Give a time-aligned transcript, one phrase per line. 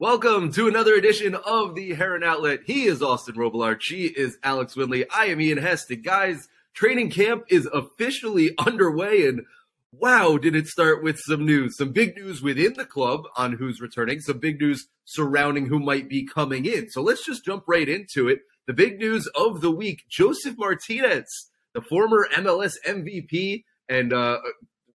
[0.00, 2.60] Welcome to another edition of the Heron Outlet.
[2.64, 3.80] He is Austin Robillard.
[3.80, 5.04] She is Alex Winley.
[5.12, 6.02] I am Ian Heston.
[6.02, 9.40] Guys, training camp is officially underway and
[9.90, 11.76] wow, did it start with some news.
[11.76, 16.08] Some big news within the club on who's returning, some big news surrounding who might
[16.08, 16.88] be coming in.
[16.90, 18.42] So let's just jump right into it.
[18.68, 24.38] The big news of the week, Josef Martinez, the former MLS MVP and uh,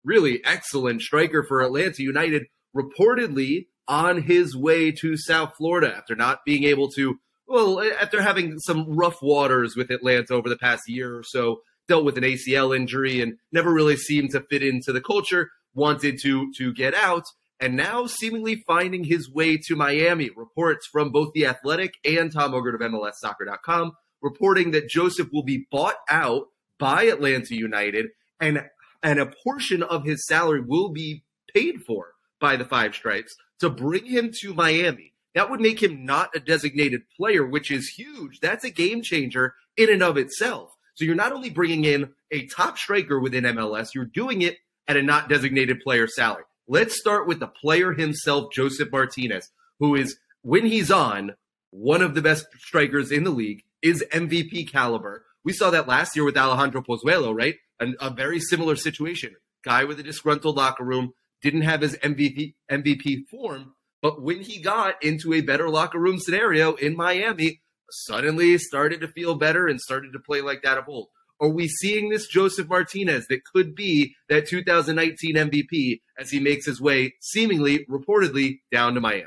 [0.03, 2.43] really excellent striker for Atlanta United,
[2.75, 8.57] reportedly on his way to South Florida after not being able to, well, after having
[8.59, 11.57] some rough waters with Atlanta over the past year or so,
[11.89, 16.17] dealt with an ACL injury and never really seemed to fit into the culture, wanted
[16.21, 17.25] to to get out,
[17.59, 20.29] and now seemingly finding his way to Miami.
[20.37, 25.67] Reports from both The Athletic and Tom Bogert of MLSsoccer.com reporting that Josef will be
[25.69, 26.45] bought out
[26.79, 28.07] by Atlanta United
[28.39, 28.63] and
[29.03, 33.69] and a portion of his salary will be paid for by the Five Stripes to
[33.69, 35.13] bring him to Miami.
[35.33, 38.39] That would make him not a designated player, which is huge.
[38.41, 40.71] That's a game changer in and of itself.
[40.95, 44.97] So you're not only bringing in a top striker within MLS, you're doing it at
[44.97, 46.43] a not designated player salary.
[46.67, 51.35] Let's start with the player himself, Josef Martinez, who is, when he's on,
[51.69, 55.25] one of the best strikers in the league, is MVP caliber.
[55.43, 57.55] We saw that last year with Alejandro Pozuelo, right?
[57.79, 59.35] An, a very similar situation.
[59.63, 64.59] Guy with a disgruntled locker room, didn't have his MVP MVP form, but when he
[64.61, 67.61] got into a better locker room scenario in Miami,
[67.91, 71.07] suddenly started to feel better and started to play like that of old.
[71.39, 76.67] Are we seeing this Josef Martinez that could be that 2019 MVP as he makes
[76.67, 79.25] his way, seemingly, reportedly, down to Miami?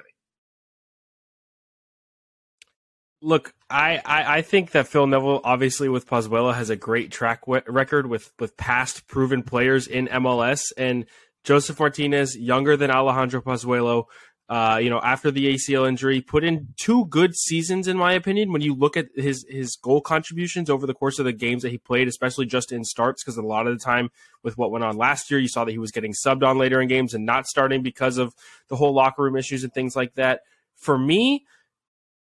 [3.21, 7.41] Look, I, I, I, think that Phil Neville, obviously with Pozuelo, has a great track
[7.47, 10.73] record with, with past proven players in MLS.
[10.77, 11.07] And
[11.45, 14.05] Josef Martinez, younger than Alejandro Pozuelo,
[14.49, 18.53] uh, you know, after the ACL injury, put in two good seasons, in my opinion.
[18.53, 21.71] When you look at his his goal contributions over the course of the games that
[21.71, 24.11] he played, especially just in starts, because a lot of the time
[24.43, 26.79] with what went on last year, you saw that he was getting subbed on later
[26.81, 28.35] in games and not starting because of
[28.69, 30.41] the whole locker room issues and things like that.
[30.77, 31.47] For me,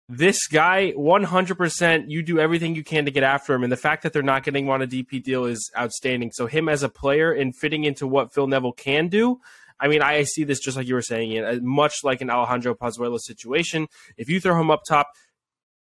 [0.09, 3.65] this guy 100% you do everything you can to get after him.
[3.65, 6.31] And the fact that they're not getting him on a dp deal is outstanding.
[6.33, 9.41] So him as a player and fitting into what phil neville can do
[9.79, 12.75] i mean i see this just like you were saying uh, much like an alejandro
[12.75, 13.89] pozuelo situation.
[14.17, 15.09] If you throw him up top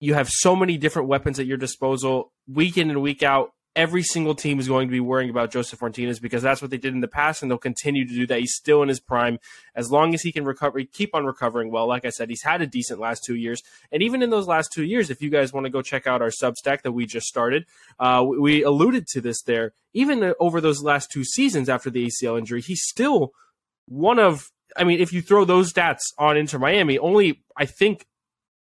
[0.00, 4.02] you have so many different weapons at your disposal week in and week out every
[4.02, 6.94] single team is going to be worrying about Josef Martinez because that's what they did
[6.94, 8.40] in the past, and they'll continue to do that.
[8.40, 9.38] He's still in his prime.
[9.76, 11.86] As long as he can recover, keep on recovering well.
[11.86, 13.62] Like I said, he's had a decent last two years,
[13.92, 16.20] and even in those last two years, if you guys want to go check out
[16.20, 17.66] our Substack that we just started,
[18.00, 19.72] uh, we alluded to this there.
[19.94, 23.32] Even over those last two seasons after the ACL injury, he's still
[23.86, 24.50] one of.
[24.76, 28.06] I mean, if you throw those stats on Inter Miami, only I think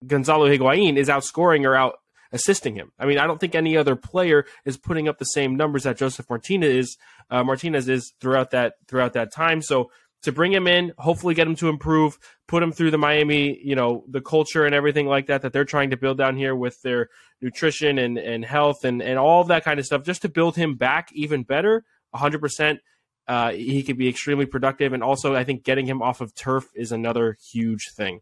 [0.07, 1.99] Gonzalo Higuain is outscoring or out
[2.33, 2.91] assisting him.
[2.99, 5.97] I mean, I don't think any other player is putting up the same numbers that
[5.97, 6.97] Josef Martinez is
[7.29, 9.61] uh, Martinez is throughout that throughout that time.
[9.61, 9.89] So
[10.23, 12.17] to bring him in, hopefully get him to improve,
[12.47, 15.65] put him through the Miami, you know, the culture and everything like that that they're
[15.65, 17.09] trying to build down here with their
[17.41, 20.75] nutrition and, and health and, and all that kind of stuff, just to build him
[20.75, 21.83] back even better,
[22.15, 22.79] 100%.
[23.27, 24.93] Uh, he could be extremely productive.
[24.93, 28.19] And also, I think getting him off of turf is another huge thing.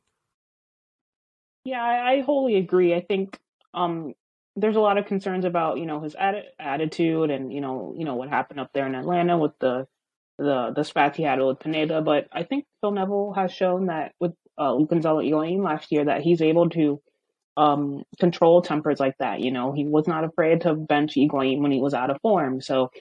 [1.66, 2.94] Yeah, I, I wholly agree.
[2.96, 3.40] I think
[3.74, 4.14] um,
[4.56, 8.06] there's a lot of concerns about you know his atti- attitude and you know you
[8.06, 9.88] know what happened up there in Atlanta with the
[10.38, 12.02] the the spats he had with Pineda.
[12.02, 16.22] But I think Phil Neville has shown that with uh, Gonzalo Higuain last year that
[16.22, 17.02] he's able to
[17.58, 19.40] um, control tempers like that.
[19.40, 22.62] You know, he was not afraid to bench Higuain when he was out of form.
[22.62, 22.92] So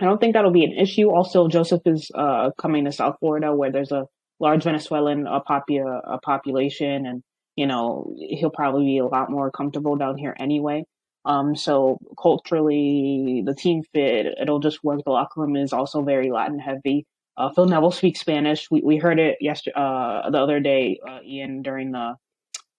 [0.00, 1.10] I don't think that'll be an issue.
[1.10, 4.06] Also, Josef is uh, coming to South Florida where there's a
[4.40, 7.22] large Venezuelan uh, popu- uh, population and
[7.56, 10.84] you know, he'll probably be a lot more comfortable down here anyway.
[11.24, 15.02] Um, so culturally, the team fit, it'll just work.
[15.04, 17.06] The locker room is also very Latin heavy.
[17.36, 18.70] Uh, Phil Neville speaks Spanish.
[18.70, 22.16] We we heard it yesterday, uh, the other day, uh, Ian, during the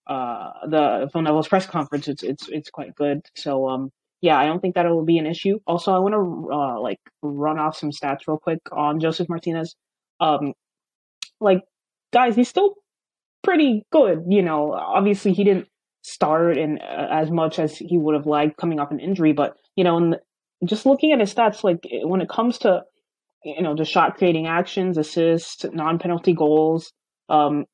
[0.07, 2.07] uh the Phil Neville's press conference.
[2.07, 3.21] It's it's it's quite good.
[3.35, 3.91] So um,
[4.21, 5.59] yeah, I don't think that it will be an issue.
[5.67, 9.75] Also, I want to uh like run off some stats real quick on Josef Martinez.
[10.19, 10.53] Um,
[11.39, 11.61] like
[12.13, 12.75] guys, he's still
[13.43, 14.25] pretty good.
[14.27, 15.67] You know, obviously he didn't
[16.01, 19.55] start and uh, as much as he would have liked coming off an injury, but
[19.75, 20.15] you know,
[20.65, 22.83] just looking at his stats, like when it comes to
[23.43, 26.91] you know the shot creating actions, assists, non penalty goals,
[27.29, 27.65] um,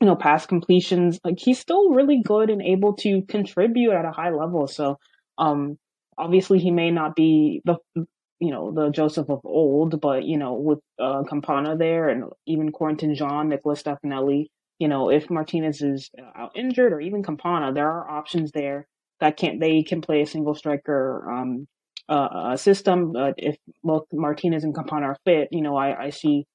[0.00, 4.12] you know, pass completions, like he's still really good and able to contribute at a
[4.12, 4.66] high level.
[4.66, 4.98] So,
[5.38, 5.78] um,
[6.18, 10.54] obviously he may not be the you know the Josef of old, but you know
[10.54, 14.46] with uh, Campana there and even Corentin Jean, Nicholas Stefanelli,
[14.82, 18.88] you know, if Martinez is out injured or even Campana, there are options there
[19.20, 21.68] that can they can play a single striker um,
[22.08, 23.12] uh, system.
[23.12, 26.46] But if both Martinez and Campana are fit, you know, I, I see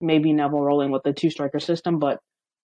[0.00, 2.00] maybe Neville rolling with the two striker system.
[2.00, 2.18] But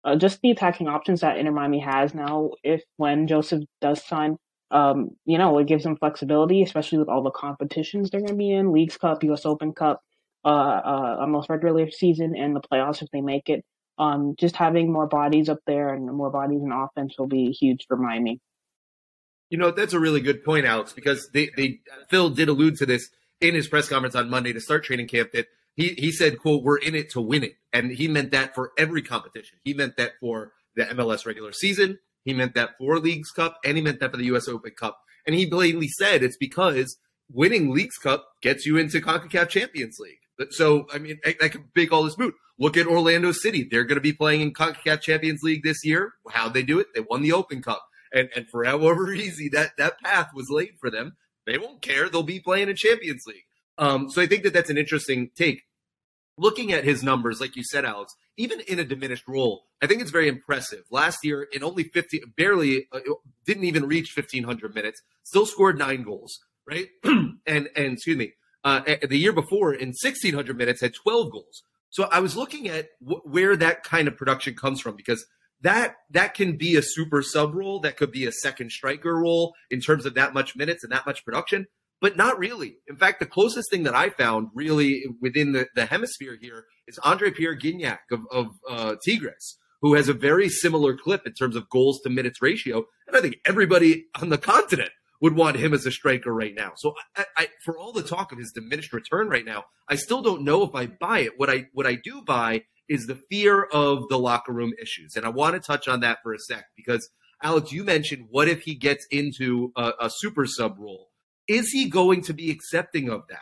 [0.03, 4.37] uh, just the attacking options that Inter Miami has now, if when Josef does sign,
[4.71, 8.35] um, you know, it gives them flexibility, especially with all the competitions they're going to
[8.35, 9.45] be in, Leagues Cup, U.S.
[9.45, 10.01] Open Cup,
[10.43, 13.63] uh, uh, almost regular season, and the playoffs if they make it
[14.01, 17.85] um, just having more bodies up there and more bodies in offense will be huge
[17.87, 18.41] for Miami.
[19.51, 22.87] You know, that's a really good point, Alex, because they, they Phil did allude to
[22.87, 23.09] this
[23.39, 25.45] in his press conference on Monday to start training camp that
[25.75, 27.53] he, he said, quote, we're in it to win it.
[27.71, 29.59] And he meant that for every competition.
[29.63, 31.99] He meant that for the MLS regular season.
[32.23, 34.97] He meant that for Leagues Cup and he meant that for the US Open Cup.
[35.27, 36.97] And he blatantly said it's because
[37.31, 40.17] winning Leagues Cup gets you into CONCACAF Champions League.
[40.49, 42.33] So, I mean, I, I can make all this moot.
[42.59, 43.67] Look at Orlando City.
[43.69, 46.13] They're going to be playing in CONCACAF Champions League this year.
[46.29, 46.87] How'd they do it?
[46.93, 47.83] They won the Open Cup.
[48.13, 52.09] And, and for however easy that, that path was laid for them, they won't care.
[52.09, 53.45] They'll be playing in Champions League.
[53.77, 55.63] Um, so I think that that's an interesting take.
[56.37, 60.01] Looking at his numbers, like you said, Alex, even in a diminished role, I think
[60.01, 60.83] it's very impressive.
[60.89, 62.99] Last year, in only 50, barely, uh,
[63.45, 66.87] didn't even reach 1,500 minutes, still scored nine goals, right?
[67.03, 71.63] and, and excuse me, uh, the year before in 1600 minutes had 12 goals.
[71.89, 75.25] So I was looking at w- where that kind of production comes from because
[75.61, 79.53] that that can be a super sub role, that could be a second striker role
[79.69, 81.67] in terms of that much minutes and that much production,
[81.99, 82.77] but not really.
[82.87, 86.97] In fact, the closest thing that I found really within the, the hemisphere here is
[86.99, 91.55] Andre Pierre Gignac of, of uh, Tigres, who has a very similar clip in terms
[91.55, 92.85] of goals to minutes ratio.
[93.07, 94.91] And I think everybody on the continent
[95.21, 96.73] would want him as a striker right now.
[96.75, 100.21] So I, I, for all the talk of his diminished return right now, I still
[100.21, 101.33] don't know if I buy it.
[101.37, 105.25] What I what I do buy is the fear of the locker room issues, and
[105.25, 107.07] I want to touch on that for a sec because
[107.43, 111.09] Alex, you mentioned what if he gets into a, a super sub role?
[111.47, 113.39] Is he going to be accepting of that?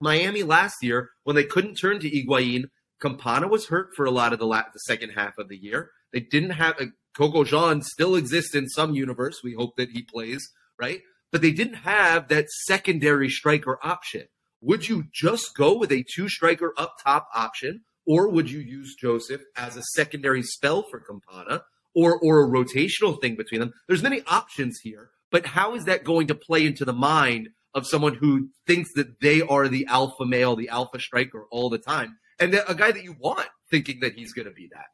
[0.00, 2.64] Miami last year, when they couldn't turn to Higuain,
[3.00, 5.90] Campana was hurt for a lot of the, la- the second half of the year.
[6.12, 9.40] They didn't have a Coco Jean still exists in some universe.
[9.42, 11.00] We hope that he plays right?
[11.30, 14.28] But they didn't have that secondary striker option.
[14.60, 18.96] Would you just go with a two striker up top option, or would you use
[19.00, 21.62] Josef as a secondary spell for Campana,
[21.94, 23.72] or or a rotational thing between them?
[23.86, 27.86] There's many options here, but how is that going to play into the mind of
[27.86, 32.18] someone who thinks that they are the alpha male, the alpha striker all the time,
[32.40, 34.86] and a guy that you want thinking that he's going to be that?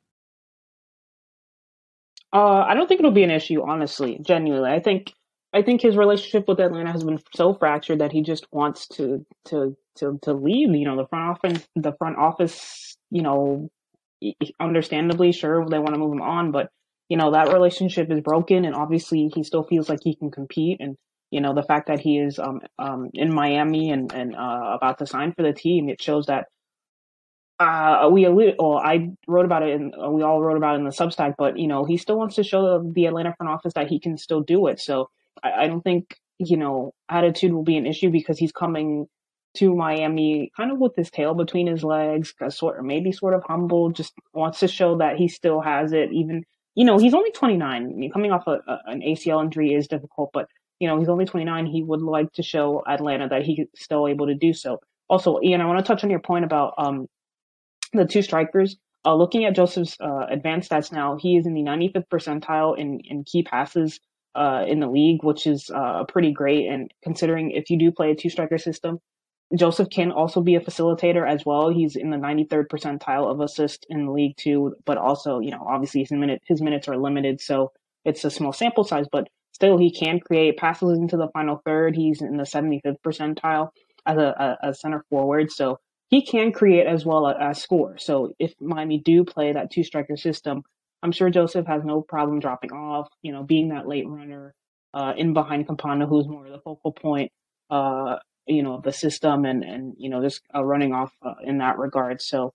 [2.32, 4.69] Uh, I don't think it'll be an issue, honestly, genuinely.
[4.69, 5.14] I think
[5.54, 9.24] I think his relationship with Atlanta has been so fractured that he just wants to
[9.46, 10.74] to to to leave.
[10.74, 13.70] You know, the front office, the front office, you know,
[14.60, 16.70] understandably, sure they want to move him on, but
[17.08, 20.78] you know that relationship is broken, and obviously he still feels like he can compete.
[20.80, 20.96] And
[21.30, 24.98] you know, the fact that he is um um in Miami and and uh, about
[24.98, 26.46] to sign for the team, it shows that
[27.60, 30.84] uh, we well, I wrote about it and uh, we all wrote about it in
[30.84, 33.86] the Substack, but you know, he still wants to show the Atlanta front office that
[33.88, 34.80] he can still do it.
[34.80, 35.08] So
[35.44, 39.06] I, I don't think you know attitude will be an issue because he's coming
[39.56, 43.44] to Miami kind of with his tail between his legs, sort of maybe sort of
[43.46, 46.13] humble, just wants to show that he still has it.
[46.13, 46.43] Even
[46.74, 47.63] you know he's only 29.
[47.70, 50.48] I mean, coming off a, a, an ACL injury is difficult, but
[50.81, 51.67] you know he's only 29.
[51.67, 54.81] He would like to show Atlanta that he's still able to do so.
[55.08, 57.06] Also, Ian, I want to touch on your point about um,
[57.93, 58.77] the two strikers.
[59.06, 63.01] Uh, looking at Josef's uh, advanced stats now, he is in the 95th percentile in,
[63.05, 64.01] in key passes
[64.34, 66.67] uh, in the league, which is uh, pretty great.
[66.67, 69.00] And considering if you do play a two striker system,
[69.55, 71.69] Josef can also be a facilitator as well.
[71.69, 75.64] He's in the 93rd percentile of assist in the league too, but also, you know,
[75.67, 77.72] obviously his minute his minutes are limited, so
[78.05, 81.94] it's a small sample size, but still he can create passes into the final third.
[81.94, 83.70] He's in the 75th percentile
[84.06, 87.96] as a, a, a center forward, so he can create as well as score.
[87.98, 90.62] So if Miami do play that two striker system,
[91.05, 94.55] I'm sure Josef has no problem dropping off, you know, being that late runner
[94.94, 97.31] uh, in behind Campana, who's more the focal point,
[97.69, 101.34] uh, you know, of the system and, and, you know, just uh, running off uh,
[101.44, 102.23] in that regard.
[102.23, 102.55] So,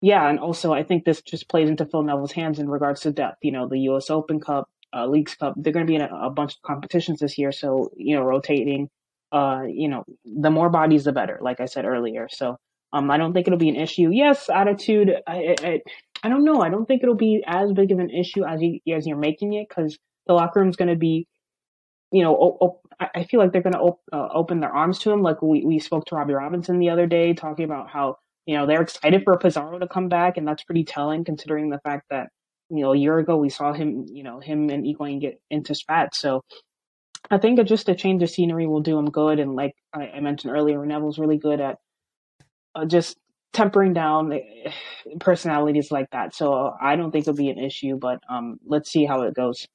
[0.00, 0.28] yeah.
[0.28, 3.38] And also, I think this just plays into Phil Neville's hands in regards to depth.
[3.42, 4.08] You know, the U.S.
[4.08, 7.18] Open Cup, uh, Leagues Cup, they're going to be in a, a, bunch of competitions
[7.18, 7.50] this year.
[7.50, 8.88] So, you know, rotating,
[9.32, 12.28] uh, you know, the more bodies, the better, like I said earlier.
[12.30, 12.56] So,
[12.92, 14.10] um, I don't think it'll be an issue.
[14.12, 15.12] Yes, attitude.
[15.26, 15.80] I, I,
[16.22, 16.60] I don't know.
[16.60, 19.54] I don't think it'll be as big of an issue as you as you're making
[19.54, 21.26] it because the locker room's going to be,
[22.12, 24.98] you know, op- op- I feel like they're going to op- uh, open their arms
[25.00, 25.22] to him.
[25.22, 28.66] Like we we spoke to Robbie Robinson the other day, talking about how you know
[28.66, 32.28] they're excited for Pizarro to come back, and that's pretty telling considering the fact that
[32.70, 35.74] you know, a year ago we saw him, you know, him and Higuain get into
[35.74, 36.18] spats.
[36.18, 36.42] So
[37.30, 39.40] I think just a change of scenery will do him good.
[39.40, 41.76] And like I, mentioned earlier, Neville's really good at
[42.74, 43.18] uh, just
[43.52, 44.32] tempering down
[45.18, 46.34] personalities like that.
[46.34, 49.66] So I don't think it'll be an issue, but um, let's see how it goes.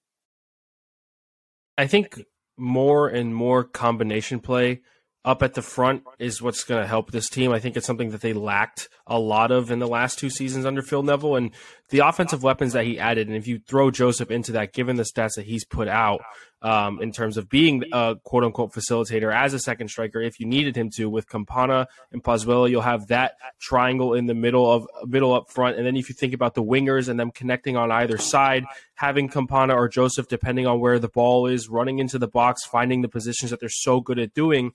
[1.77, 2.21] I think
[2.57, 4.81] more and more combination play
[5.25, 7.51] up at the front is what's going to help this team.
[7.51, 10.65] I think it's something that they lacked a lot of in the last two seasons
[10.65, 11.51] under Phil Neville and
[11.89, 13.27] the offensive weapons that he added.
[13.27, 16.21] And if you throw Josef into that, given the stats that he's put out
[16.61, 20.45] um, in terms of being a quote unquote facilitator as a second striker, if you
[20.45, 24.87] needed him to with Campana and Pozuelo, you'll have that triangle in the middle of
[25.05, 25.77] middle up front.
[25.77, 29.27] And then if you think about the wingers and them connecting on either side, having
[29.27, 33.09] Campana or Josef, depending on where the ball is, running into the box, finding the
[33.09, 34.71] positions that they're so good at doing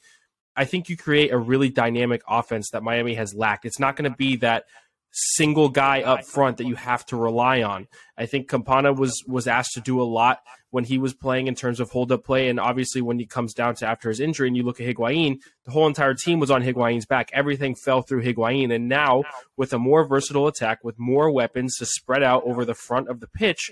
[0.60, 3.64] I think you create a really dynamic offense that Miami has lacked.
[3.64, 4.66] It's not going to be that
[5.10, 7.88] single guy up front that you have to rely on.
[8.18, 11.54] I think Campana was was asked to do a lot when he was playing in
[11.54, 14.48] terms of hold up play, and obviously when he comes down to after his injury
[14.48, 17.30] and you look at Higuain, the whole entire team was on Higuain's back.
[17.32, 19.24] Everything fell through Higuain, and now
[19.56, 23.20] with a more versatile attack with more weapons to spread out over the front of
[23.20, 23.70] the pitch,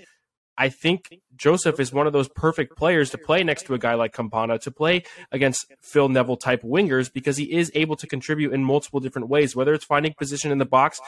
[0.59, 3.93] I think Josef is one of those perfect players to play next to a guy
[3.93, 8.53] like Campana, to play against Phil Neville type wingers, because he is able to contribute
[8.53, 10.99] in multiple different ways, whether it's finding position in the box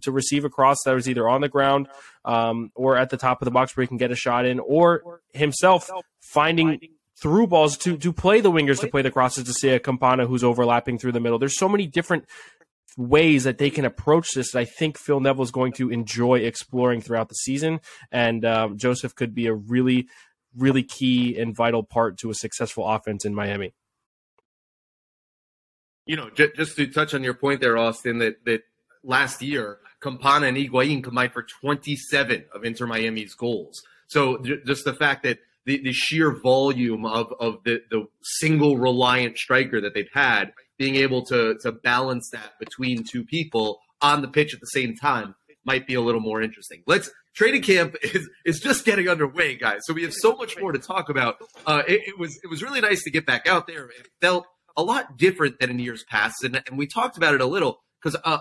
[0.00, 1.86] to receive a cross that was either on the ground
[2.24, 4.58] um, or at the top of the box where he can get a shot in,
[4.58, 6.80] or himself finding
[7.16, 10.26] through balls to to play the wingers to play the crosses to see a Campana
[10.26, 11.38] who's overlapping through the middle.
[11.38, 12.24] There's so many different
[12.96, 16.40] ways that they can approach this that I think Phil Neville is going to enjoy
[16.40, 17.80] exploring throughout the season.
[18.12, 20.08] And um, Josef could be a really,
[20.56, 23.74] really key and vital part to a successful offense in Miami.
[26.06, 28.62] You know, j- just to touch on your point there, Austin, that, that
[29.02, 33.82] last year, Campana and Higuain combined for 27 of Inter Miami's goals.
[34.06, 38.76] So j- just the fact that the, the sheer volume of, of the, the single
[38.76, 44.22] reliant striker that they've had being able to to balance that between two people on
[44.22, 46.82] the pitch at the same time might be a little more interesting.
[46.86, 49.80] Let's training camp is is just getting underway, guys.
[49.84, 51.36] So we have so much more to talk about.
[51.66, 53.86] Uh, it, it, was it was really nice to get back out there.
[53.86, 57.40] It felt a lot different than in years past, and and we talked about it
[57.40, 58.38] a little because uh,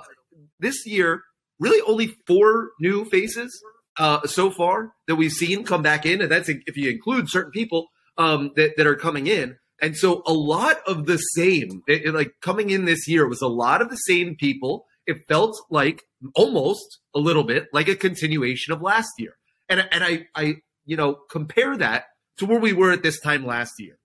[0.59, 1.21] this year
[1.59, 3.51] really only four new faces
[3.97, 7.51] uh, so far that we've seen come back in, and that's if you include certain
[7.51, 7.87] people
[8.17, 9.57] um, that that are coming in.
[9.83, 13.41] And so a lot of the same, it, it, like coming in this year was
[13.41, 14.85] a lot of the same people.
[15.05, 16.03] It felt like
[16.35, 19.33] almost a little bit like a continuation of last year.
[19.67, 22.05] And, and I, I, you know, compare that
[22.37, 23.97] to where we were at this time last year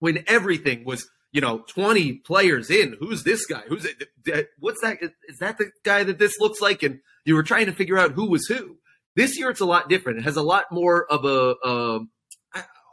[0.00, 2.94] when everything was, you know, 20 players in.
[3.00, 3.62] Who's this guy?
[3.68, 4.48] Who's it?
[4.58, 4.98] What's that?
[5.00, 6.82] Is that the guy that this looks like?
[6.82, 8.76] And you were trying to figure out who was who.
[9.14, 10.18] This year, it's a lot different.
[10.18, 12.00] It has a lot more of a, uh,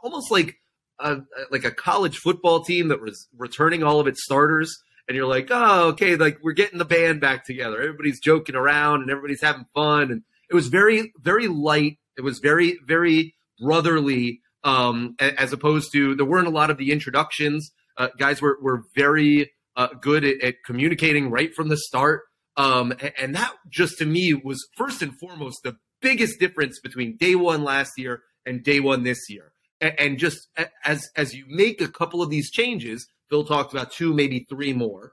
[0.02, 0.56] almost like
[1.00, 1.18] a,
[1.50, 5.48] like a college football team that was returning all of its starters and you're like,
[5.50, 7.80] oh, okay, like we're getting the band back together.
[7.80, 10.10] Everybody's joking around and everybody's having fun.
[10.10, 11.98] And it was very, very light.
[12.16, 16.90] It was very, very brotherly, um, as opposed to there weren't a lot of the
[16.90, 17.70] introductions.
[17.96, 22.22] Uh, guys were, were very uh, good at, at, communicating right from the start.
[22.56, 27.16] Um, and, and that just to me was first and foremost the biggest difference between
[27.16, 29.53] day one last year and day one this year
[29.98, 30.48] and just
[30.84, 34.72] as as you make a couple of these changes, Phil talked about two, maybe three
[34.72, 35.12] more.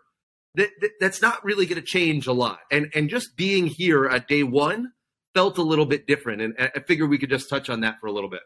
[0.55, 2.59] That, that that's not really going to change a lot.
[2.71, 4.91] And and just being here at day one
[5.33, 6.41] felt a little bit different.
[6.41, 8.41] And I figure we could just touch on that for a little bit.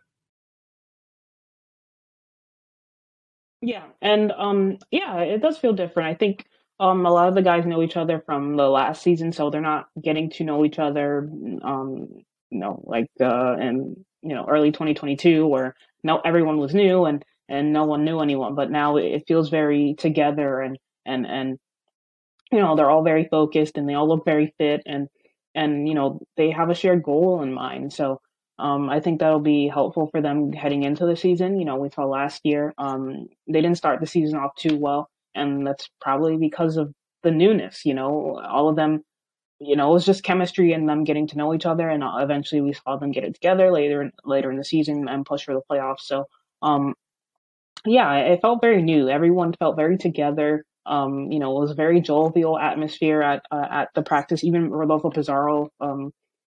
[3.62, 6.10] Yeah, and um, yeah, it does feel different.
[6.10, 6.46] I think
[6.80, 9.62] um, a lot of the guys know each other from the last season, so they're
[9.62, 11.28] not getting to know each other.
[11.64, 12.10] Um,
[12.52, 15.76] you know, like uh, in you know early 2022, where
[16.06, 19.96] no everyone was new and and no one knew anyone but now it feels very
[19.98, 21.58] together and and and
[22.52, 25.08] you know they're all very focused and they all look very fit and
[25.56, 28.22] and you know they have a shared goal in mind so
[28.58, 31.60] um, I think that'll be helpful for them heading into the season.
[31.60, 35.10] You know, we saw last year um, they didn't start the season off too well,
[35.34, 37.84] and that's probably because of the newness.
[37.84, 39.04] You know, all of them
[39.60, 42.18] you know, it was just chemistry and them getting to know each other, and uh,
[42.18, 45.54] eventually we saw them get it together later later in the season and push for
[45.54, 46.02] the playoffs.
[46.02, 46.26] So,
[46.62, 46.94] um,
[47.86, 49.10] yeah, it felt very new.
[49.10, 50.66] Everyone felt very together.
[50.86, 54.44] Um, you know, it was a very jovial atmosphere at uh, at the practice.
[54.44, 56.12] Even Rodolfo Pizarro, um,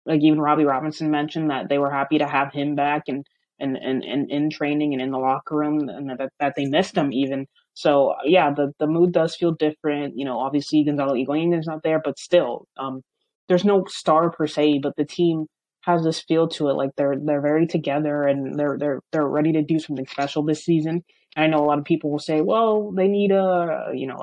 [0.05, 3.25] like even Robbie Robinson mentioned that they were happy to have him back and
[3.59, 6.95] and and, and in training and in the locker room, and that that they missed
[6.97, 7.47] him even.
[7.79, 10.17] So yeah, the the mood does feel different.
[10.17, 13.03] You know, obviously Gonzalo Higuain is not there, but still, um,
[13.47, 15.45] there's no star per se, but the team
[15.83, 16.73] has this feel to it.
[16.73, 20.65] Like they're they're very together and they're they're they're ready to do something special this
[20.65, 21.05] season.
[21.37, 24.17] And I know a lot of people will say, well, they need a you know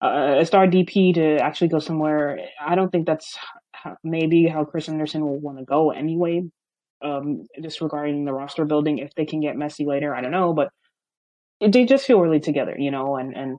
[0.00, 0.06] a
[0.40, 2.38] a star DP to actually go somewhere.
[2.66, 3.36] I don't think that's
[4.02, 6.44] maybe how Chris Henderson will want to go anyway.
[7.04, 10.54] Um, just regarding the roster building, if they can get Messi later, I don't know,
[10.54, 10.70] but
[11.60, 13.58] they just feel really together, you know, and and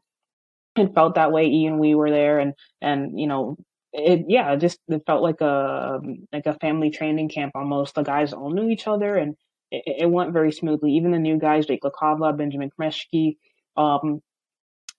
[0.78, 1.48] it felt that way.
[1.48, 3.58] Ian, we were there, and and you know,
[3.94, 6.00] it yeah, it just it felt like a
[6.34, 7.96] like a family training camp almost.
[7.96, 9.36] The guys all knew each other, and
[9.72, 10.94] it, it went very smoothly.
[10.94, 13.38] Even the new guys, Jake Lecavalier, Benjamin Cremaschi,
[13.78, 14.22] um,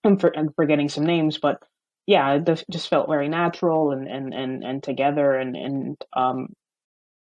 [0.05, 1.63] I'm, for, I'm forgetting some names, but
[2.07, 6.49] yeah, it just felt very natural and and and and together, and and um,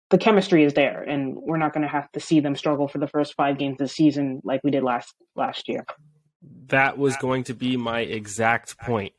[0.10, 2.98] the chemistry is there, and we're not going to have to see them struggle for
[2.98, 5.86] the first five games of the season like we did last last year.
[6.68, 9.14] That was going to be my exact point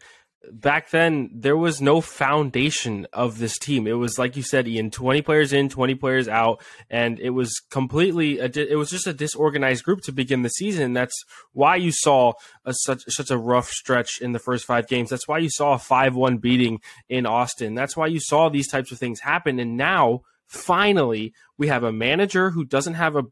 [0.50, 3.87] back then there was no foundation of this team.
[3.87, 7.61] It was like you said, Ian, twenty players in, twenty players out, and it was
[7.70, 8.38] completely.
[8.38, 10.92] It was just a disorganized group to begin the season.
[10.92, 12.32] That's why you saw
[12.64, 15.11] a, such such a rough stretch in the first five games.
[15.11, 17.75] That's why you saw a five one beating in Austin.
[17.75, 19.59] That's why you saw these types of things happen.
[19.59, 23.25] And now finally we have a manager who doesn't have a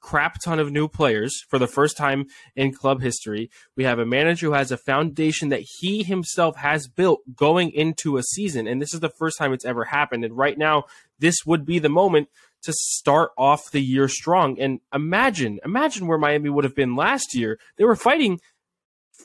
[0.00, 2.26] crap ton of new players for the first time
[2.56, 3.48] in club history.
[3.76, 8.16] We have a manager who has a foundation that he himself has built going into
[8.16, 8.66] a season.
[8.66, 10.24] And this is the first time it's ever happened.
[10.24, 10.84] And right now,
[11.18, 12.28] this would be the moment
[12.62, 14.58] to start off the year strong.
[14.58, 17.58] And imagine, imagine where Miami would have been last year.
[17.76, 18.40] They were fighting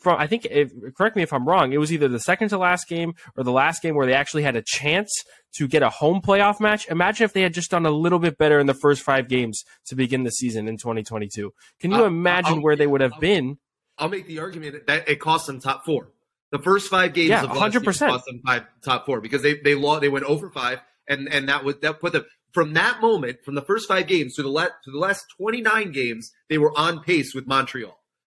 [0.01, 2.57] from I think if, correct me if I'm wrong, it was either the second to
[2.57, 5.11] last game or the last game where they actually had a chance
[5.55, 6.87] to get a home playoff match.
[6.89, 9.63] Imagine if they had just done a little bit better in the first 5 games
[9.87, 11.53] to begin the season in 2022.
[11.79, 13.57] Can you imagine I'll, where they would have I'll, been?
[13.97, 16.09] I'll make the argument that it cost them top 4.
[16.51, 17.83] The first 5 games yeah, of 100%.
[17.83, 21.49] cost them five, top 4 because they they lost, they went over 5 and and
[21.49, 24.49] that was that put them from that moment from the first 5 games to the
[24.49, 27.96] last to the last 29 games they were on pace with Montreal.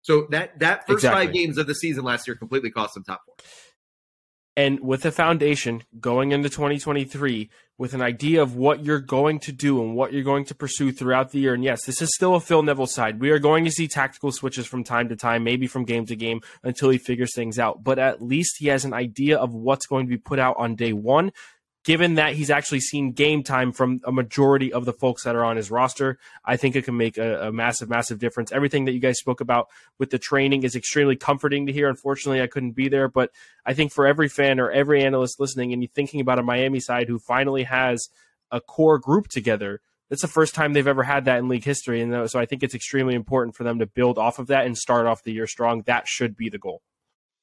[0.07, 1.25] So that that first exactly.
[1.25, 3.35] five games of the season last year completely cost them top four.
[4.55, 9.51] And with a foundation going into 2023 with an idea of what you're going to
[9.51, 11.53] do and what you're going to pursue throughout the year.
[11.53, 13.19] And yes, this is still a Phil Neville side.
[13.19, 16.15] We are going to see tactical switches from time to time, maybe from game to
[16.15, 17.83] game until he figures things out.
[17.83, 20.75] But at least he has an idea of what's going to be put out on
[20.75, 21.33] day one
[21.87, 25.45] given that he's actually seen game time from a majority of the folks that are
[25.45, 28.51] on his roster, I think it can make a, a, massive, massive difference.
[28.51, 31.87] Everything that you guys spoke about with the training is extremely comforting to hear.
[31.87, 33.31] Unfortunately, I couldn't be there, but
[33.65, 36.81] I think for every fan or every analyst listening and you thinking about a Miami
[36.81, 38.09] side who finally has
[38.51, 42.01] a core group together, it's the first time they've ever had that in league history.
[42.01, 44.77] And so I think it's extremely important for them to build off of that and
[44.77, 45.83] start off the year strong.
[45.83, 46.81] That should be the goal.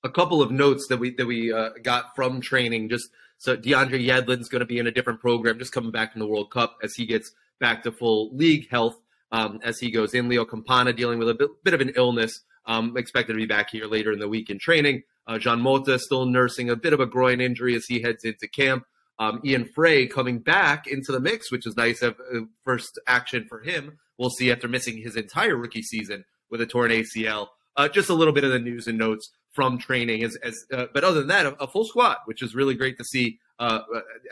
[0.02, 4.05] A couple of notes that we that we uh, got from training just– so DeAndre
[4.05, 6.79] Yedlin's going to be in a different program, just coming back from the World Cup
[6.83, 8.97] as he gets back to full league health
[9.33, 10.29] um, as he goes in.
[10.29, 13.70] Leo Campana dealing with a bit, bit of an illness, um, expected to be back
[13.70, 15.03] here later in the week in training.
[15.27, 18.47] Uh, Jean Mota still nursing a bit of a groin injury as he heads into
[18.47, 18.85] camp.
[19.18, 22.01] Um, Ian Fray coming back into the mix, which is nice.
[22.01, 23.99] Have, uh, first action for him.
[24.18, 27.49] We'll see after missing his entire rookie season with a torn ACL.
[27.77, 30.23] Uh, just a little bit of the news and notes from training.
[30.25, 32.99] As, as uh, but other than that, a, a, full squad, which is really great
[32.99, 33.81] to see uh,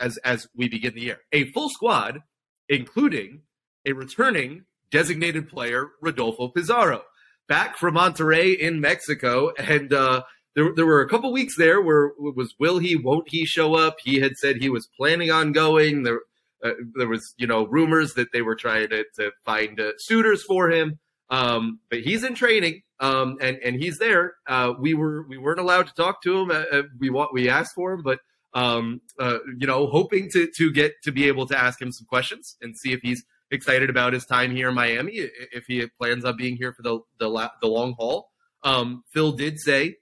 [0.00, 1.18] as as we begin the year.
[1.32, 2.20] A full squad,
[2.68, 3.42] including
[3.86, 7.02] a returning designated player, Rodolfo Pizarro,
[7.48, 10.22] back from Monterrey in Mexico, and uh,
[10.54, 13.74] there there were a couple weeks there where it was will he, won't he show
[13.74, 13.96] up?
[14.02, 16.02] He had said he was planning on going.
[16.02, 16.20] There.
[16.64, 20.44] Uh, there was, you know, rumors that they were trying to, to find uh, suitors
[20.44, 21.00] for him.
[21.28, 24.34] Um, but he's in training, um, and and he's there.
[24.46, 26.50] Uh, we were we weren't allowed to talk to him.
[26.50, 28.20] Uh, uh we we asked for him, but
[28.54, 32.06] um, uh, you know, hoping to to get to be able to ask him some
[32.06, 36.24] questions and see if he's excited about his time here in Miami, if he plans
[36.24, 38.30] on being here for the the, the long haul.
[38.62, 39.96] Um, Phil did say,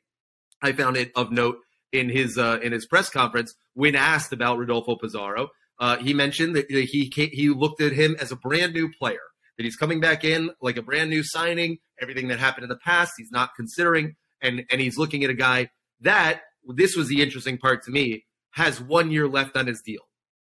[0.60, 1.56] I found it of note
[1.92, 5.48] in his uh, in his press conference when asked about Rodolfo Pizarro.
[5.78, 9.29] Uh, he mentioned that he he looked at him as a brand new player
[9.60, 11.76] that he's coming back in like a brand new signing.
[12.00, 15.34] Everything that happened in the past, he's not considering, and and he's looking at a
[15.34, 15.68] guy
[16.00, 20.00] that this was the interesting part to me has one year left on his deal.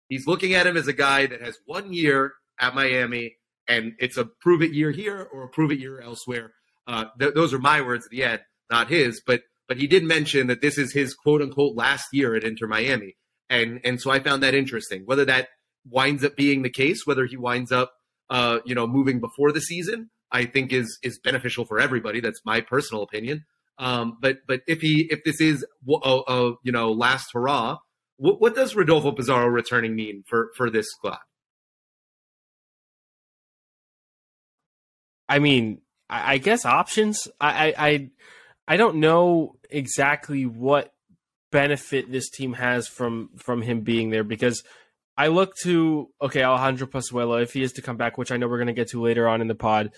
[0.07, 3.37] He's looking at him as a guy that has one year at Miami,
[3.67, 6.51] and it's a prove it year here or a prove it year elsewhere.
[6.85, 9.19] Uh, th- those are my words at the end, not his.
[9.25, 12.67] But but he did mention that this is his quote unquote last year at Inter
[12.67, 13.15] Miami,
[13.49, 15.01] and and so I found that interesting.
[15.05, 15.47] Whether that
[15.89, 17.93] winds up being the case, whether he winds up
[18.31, 22.21] uh, you know, moving before the season, I think is is beneficial for everybody.
[22.21, 23.43] That's my personal opinion.
[23.77, 27.77] Um, but but if he if this is a, a you know last hurrah,
[28.15, 31.19] what, what does Rodolfo Pizarro returning mean for for this squad?
[35.27, 37.27] I mean, I, I guess options.
[37.39, 38.09] I, I
[38.67, 40.93] I don't know exactly what
[41.51, 44.63] benefit this team has from from him being there because
[45.21, 48.47] I look to okay Alejandro Pozuelo if he is to come back, which I know
[48.47, 49.91] we're going to get to later on in the pod.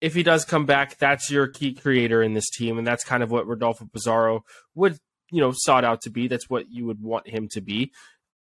[0.00, 3.24] If he does come back, that's your key creator in this team, and that's kind
[3.24, 4.44] of what Rodolfo Pizarro
[4.76, 4.98] would
[5.32, 6.28] you know sought out to be.
[6.28, 7.90] That's what you would want him to be.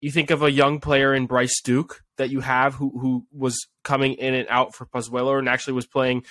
[0.01, 3.57] You think of a young player in Bryce Duke that you have who who was
[3.85, 6.25] coming in and out for Pozuelo and actually was playing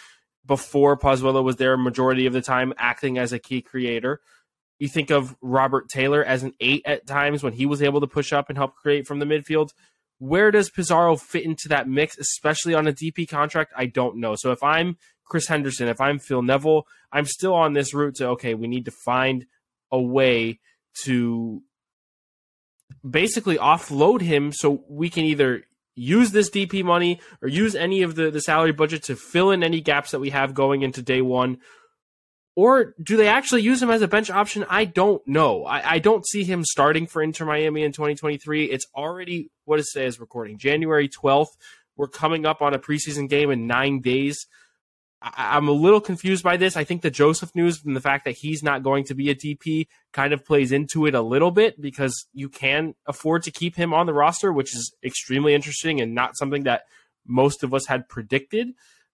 [0.45, 4.19] before Pozuelo was there majority of the time, acting as a key creator.
[4.79, 8.07] You think of Robert Taylor as an eight at times when he was able to
[8.07, 9.69] push up and help create from the midfield.
[10.17, 13.73] Where does Pizarro fit into that mix, especially on a DP contract?
[13.75, 14.35] I don't know.
[14.37, 18.29] So if I'm Chris Henderson, if I'm Phil Neville, I'm still on this route to
[18.29, 19.45] okay, we need to find
[19.91, 20.59] a way
[21.03, 21.61] to
[23.07, 25.63] basically offload him so we can either
[25.95, 29.63] use this DP money or use any of the, the salary budget to fill in
[29.63, 31.57] any gaps that we have going into day one.
[32.59, 34.65] Or do they actually use him as a bench option?
[34.69, 35.63] I don't know.
[35.63, 38.65] I, I don't see him starting for Inter Miami in 2023.
[38.65, 40.57] It's already, what is today's recording?
[40.57, 41.55] January 12th.
[41.95, 44.45] We're coming up on a preseason game in nine days.
[45.21, 46.75] I, am a little confused by this.
[46.75, 49.35] I think the Josef news and the fact that he's not going to be a
[49.35, 53.77] DP kind of plays into it a little bit because you can afford to keep
[53.77, 56.81] him on the roster, which is extremely interesting and not something that
[57.25, 58.73] most of us had predicted.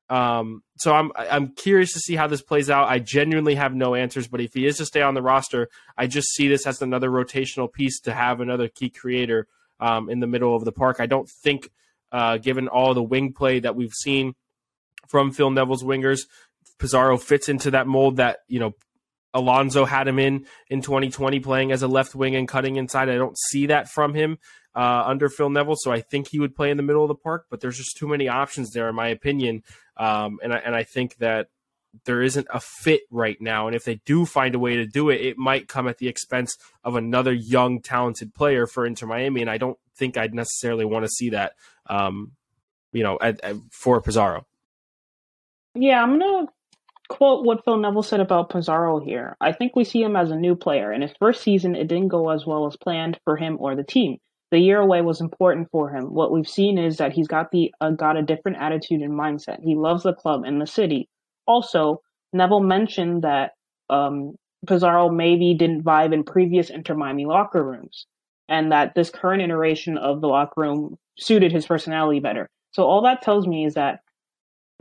[0.09, 2.89] Um, so I'm I'm curious to see how this plays out.
[2.89, 6.07] I genuinely have no answers, but if he is to stay on the roster, I
[6.07, 9.47] just see this as another rotational piece to have another key creator
[9.79, 10.97] um, in the middle of the park.
[10.99, 11.71] I don't think,
[12.11, 14.35] uh, given all the wing play that we've seen
[15.07, 16.27] from Phil Neville's wingers.
[16.77, 18.73] Pizarro fits into that mold that, you know,
[19.33, 23.09] Alonso had him in in 2020 playing as a left wing and cutting inside.
[23.09, 24.37] I don't see that from him
[24.75, 27.15] uh, under Phil Neville, so I think he would play in the middle of the
[27.15, 27.45] park.
[27.49, 29.63] But there's just too many options there, in my opinion,
[29.97, 31.47] um, and I, and I think that
[32.03, 33.67] there isn't a fit right now.
[33.67, 36.09] And if they do find a way to do it, it might come at the
[36.09, 40.83] expense of another young, talented player for Inter Miami, and I don't think I'd necessarily
[40.85, 41.53] want to see that.
[41.87, 42.33] Um,
[42.91, 44.45] you know, at, at, for Pizarro.
[45.73, 46.47] Yeah, I'm gonna
[47.09, 49.35] quote what Phil Neville said about Pizarro here.
[49.41, 50.93] I think we see him as a new player.
[50.93, 53.83] In his first season, it didn't go as well as planned for him or the
[53.83, 54.19] team.
[54.51, 56.13] The year away was important for him.
[56.13, 59.61] What we've seen is that he's got the uh, got a different attitude and mindset.
[59.63, 61.09] He loves the club and the city.
[61.47, 63.51] Also, Neville mentioned that
[63.89, 64.35] um,
[64.67, 68.05] Pizarro maybe didn't vibe in previous Inter Miami locker rooms,
[68.47, 72.49] and that this current iteration of the locker room suited his personality better.
[72.71, 73.99] So all that tells me is that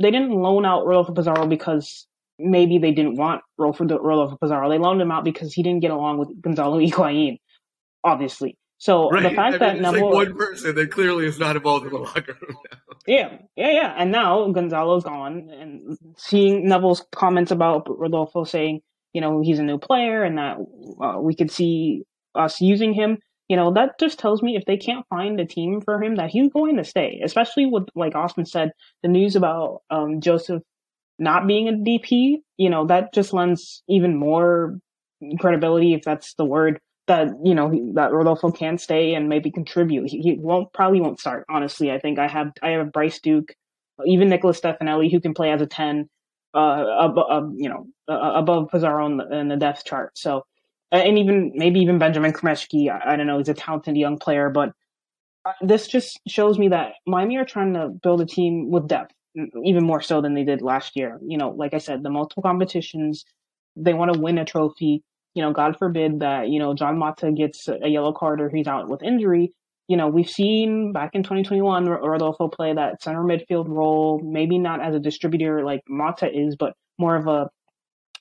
[0.00, 2.06] they didn't loan out Rodolfo Pizarro because
[2.38, 4.68] maybe they didn't want Rodolfo Pizarro.
[4.68, 7.38] They loaned him out because he didn't get along with Gonzalo Higuain,
[8.02, 8.56] obviously.
[8.84, 9.22] So right.
[9.22, 11.92] the fact I mean, that Neville, like one person that clearly is not involved in
[11.92, 12.78] the locker room now.
[13.06, 13.94] Yeah, yeah, yeah.
[13.96, 18.82] And now Gonzalo's gone, and seeing Neville's comments about Rodolfo saying,
[19.14, 20.58] you know, he's a new player and that
[21.02, 22.02] uh, we could see
[22.34, 23.18] us using him
[23.48, 26.30] you know, that just tells me if they can't find a team for him that
[26.30, 28.70] he's going to stay, especially with, like Austin said,
[29.02, 30.62] the news about um, Josef
[31.18, 34.78] not being a DP, you know, that just lends even more
[35.38, 40.08] credibility, if that's the word, that, you know, that Rodolfo can stay and maybe contribute.
[40.10, 41.90] He, he won't, probably won't start, honestly.
[41.90, 43.54] I think I have, I have Bryce Duke,
[44.06, 46.08] even Nicholas Stefanelli, who can play as a 10,
[46.54, 50.16] uh, above, you know, uh, above Pizarro in the, in the depth chart.
[50.16, 50.44] So,
[50.92, 52.88] and even maybe even Benjamin Cremaschi.
[52.90, 53.38] I, I don't know.
[53.38, 54.72] He's a talented young player, but
[55.44, 59.14] uh, this just shows me that Miami are trying to build a team with depth,
[59.64, 61.18] even more so than they did last year.
[61.26, 63.24] You know, like I said, the multiple competitions,
[63.76, 65.02] they want to win a trophy.
[65.34, 68.66] You know, God forbid that, you know, Jean Mota gets a yellow card or he's
[68.66, 69.52] out with injury.
[69.88, 74.80] You know, we've seen back in 2021 Rodolfo play that center midfield role, maybe not
[74.80, 77.50] as a distributor like Mota is, but more of a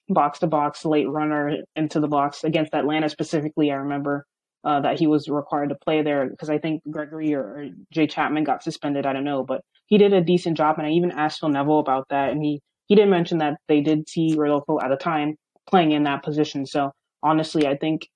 [0.10, 3.72] box to box late runner into the box against Atlanta specifically.
[3.72, 4.26] I remember
[4.64, 8.08] uh, that he was required to play there because I think Gregore or, or Jay
[8.08, 9.06] Chapman got suspended.
[9.06, 10.78] I don't know, but he did a decent job.
[10.78, 13.82] And I even asked Phil Neville about that, and he he did mention that they
[13.82, 15.36] did see Rodolfo at the time
[15.68, 16.66] playing in that position.
[16.66, 16.92] So
[17.24, 18.10] honestly, I think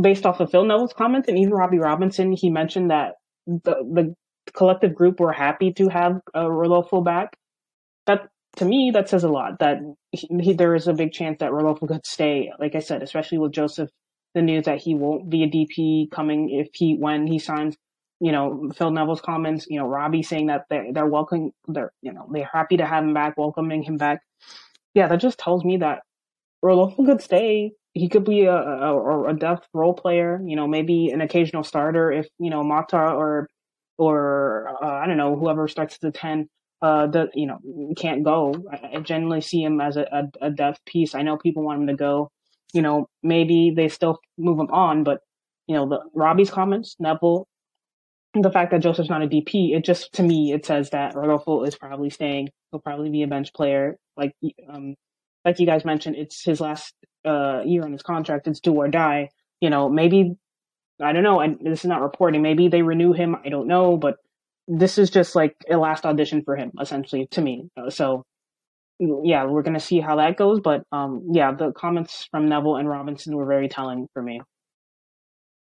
[0.00, 3.14] based off of Phil Neville's comments and even Robbie Robinson, he mentioned that
[3.46, 4.14] the the
[4.52, 7.36] collective group were happy to have uh, Rodolfo back.
[8.06, 9.58] That to me, that says a lot.
[9.58, 9.78] That
[10.12, 12.52] he, he, there is a big chance that Rodolfo could stay.
[12.58, 13.90] Like I said, especially with Josef,
[14.34, 17.76] the news that he won't be a DP coming if he when he signs.
[18.18, 19.66] You know, Phil Neville's comments.
[19.68, 21.52] You know, Robbie saying that they're they're welcoming.
[21.68, 24.20] They're you know they're happy to have him back, welcoming him back.
[24.94, 26.00] Yeah, that just tells me that
[26.62, 27.72] Rodolfo could stay.
[27.96, 30.40] He could be a, a, a depth role player.
[30.44, 33.48] You know, maybe an occasional starter if you know Mota or
[33.96, 36.48] or uh, I don't know whoever starts the ten
[36.82, 37.58] uh, the you know
[37.96, 38.54] can't go.
[38.70, 41.14] I, I generally see him as a, a, a depth piece.
[41.14, 42.30] I know people want him to go.
[42.74, 45.20] You know, maybe they still move him on, but
[45.66, 47.46] you know, the Robbie's comments, Neville,
[48.34, 51.62] the fact that Josef's not a DP, it just to me it says that Rodolfo
[51.64, 52.50] is probably staying.
[52.70, 53.96] He'll probably be a bench player.
[54.16, 54.32] Like
[54.68, 54.94] um,
[55.46, 56.92] like you guys mentioned, it's his last
[57.24, 58.48] uh, year on his contract.
[58.48, 59.30] It's do or die.
[59.60, 60.36] You know, maybe
[61.00, 61.40] I don't know.
[61.40, 62.42] And this is not reporting.
[62.42, 63.36] Maybe they renew him.
[63.44, 64.16] I don't know, but
[64.66, 67.70] this is just like a last audition for him, essentially, to me.
[67.76, 68.24] Uh, so,
[68.98, 70.60] yeah, we're gonna see how that goes.
[70.60, 74.40] But um, yeah, the comments from Neville and Robinson were very telling for me.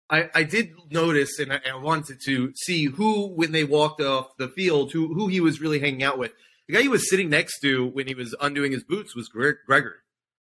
[0.09, 4.37] I, I did notice, and I, I, wanted to see who, when they walked off
[4.39, 6.33] the field, who who he was really hanging out with.
[6.69, 9.57] The guy he was sitting next to when he was undoing his boots was Greg,
[9.69, 10.01] Gregore,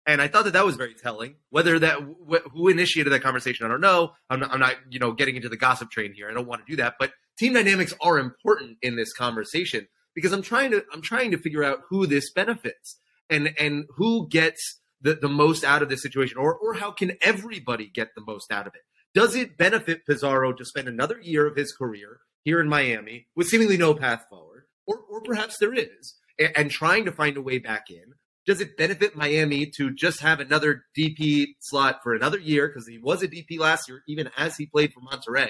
[0.05, 1.35] and I thought that that was very telling.
[1.49, 1.99] Whether that
[2.29, 4.11] wh- who initiated that conversation, I don't know.
[4.29, 6.29] I'm not, I'm not, you know, getting into the gossip train here.
[6.29, 10.31] I don't want to do that, but team dynamics are important in this conversation because
[10.31, 12.99] I'm trying to I'm trying to figure out who this benefits
[13.29, 17.13] and and who gets the, the most out of this situation, or or how can
[17.21, 18.81] everybody get the most out of it?
[19.13, 23.47] Does it benefit Pizarro to spend another year of his career here in Miami with
[23.47, 24.52] seemingly no path forward?
[24.85, 28.13] Or, or perhaps there is, and, and trying to find a way back in?
[28.45, 32.67] Does it benefit Miami to just have another DP slot for another year?
[32.67, 35.49] Because he was a DP last year, even as he played for Monterrey.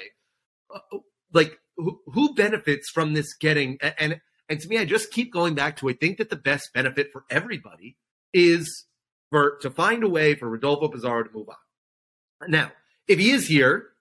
[0.74, 1.00] Uh,
[1.34, 3.80] like, who, who benefits from this getting?
[3.98, 6.72] And and to me, I just keep going back to I think that the best
[6.74, 7.98] benefit for everybody
[8.34, 8.86] is
[9.32, 12.52] for to find a way for Rodolfo Pizarro to move on.
[12.52, 12.72] Now,
[13.08, 13.93] if he is here,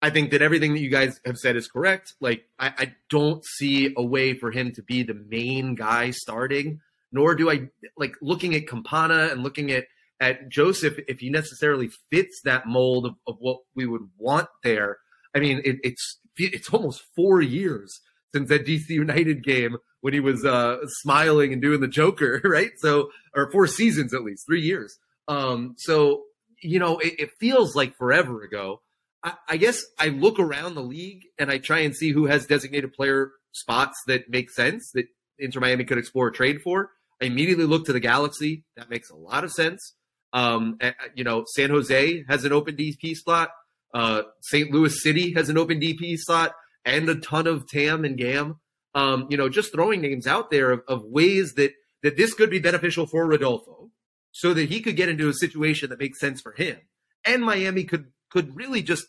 [0.00, 2.14] I think that everything that you guys have said is correct.
[2.20, 6.80] Like, I, I, don't see a way for him to be the main guy starting,
[7.10, 9.86] nor do I like looking at Campana and looking at
[10.20, 14.98] at Josef if he necessarily fits that mold of, of what we would want there.
[15.34, 18.00] I mean, it, it's it's almost four years
[18.34, 22.70] since that DC United game when he was uh, smiling and doing the Joker, right?
[22.78, 24.98] So, or four seasons at least, three years.
[25.26, 26.24] Um, so
[26.60, 28.80] you know, it, it feels like forever ago.
[29.22, 32.92] I, guess I look around the league and I try and see who has designated
[32.92, 35.06] player spots that make sense that
[35.38, 36.90] Inter Miami could explore a trade for.
[37.20, 38.64] I immediately look to the Galaxy.
[38.76, 39.94] That makes a lot of sense.
[40.32, 40.78] Um,
[41.14, 43.50] you know, San Jose has an open DP slot.
[43.92, 44.70] Uh, St.
[44.70, 46.52] Louis City has an open DP slot
[46.84, 48.60] and a ton of TAM and GAM.
[48.94, 52.50] Um, you know, just throwing names out there of, of ways that that this could
[52.50, 53.90] be beneficial for Rodolfo
[54.30, 56.76] so that he could get into a situation that makes sense for him.
[57.24, 59.06] And Miami could could really just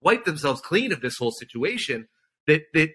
[0.00, 2.08] wipe themselves clean of this whole situation.
[2.46, 2.90] That that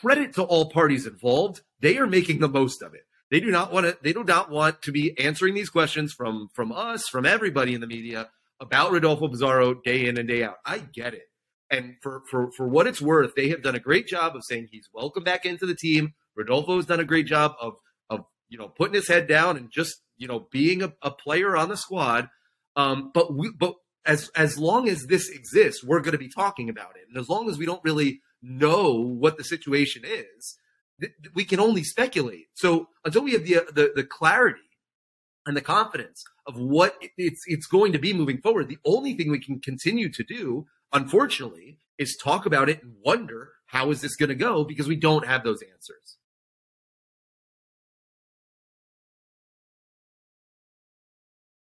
[0.00, 3.02] credit to all parties involved, they are making the most of it.
[3.30, 6.48] They do not want to they do not want to be answering these questions from
[6.54, 8.30] from us, from everybody in the media
[8.60, 10.56] about Rodolfo Pizarro day in and day out.
[10.64, 11.24] I get it.
[11.70, 14.68] And for, for, for what it's worth, they have done a great job of saying
[14.70, 16.14] he's welcome back into the team.
[16.34, 17.74] Rodolfo has done a great job of,
[18.08, 21.56] of you know, putting his head down and just you know, being a, a player
[21.56, 22.28] on the squad.
[22.76, 23.74] Um, but we, but
[24.08, 27.28] as as long as this exists, we're going to be talking about it, and as
[27.28, 30.56] long as we don't really know what the situation is,
[31.00, 32.46] th- we can only speculate.
[32.54, 34.60] So until we have the, the the clarity
[35.46, 39.30] and the confidence of what it's it's going to be moving forward, the only thing
[39.30, 44.16] we can continue to do, unfortunately, is talk about it and wonder how is this
[44.16, 46.18] going to go because we don't have those answers.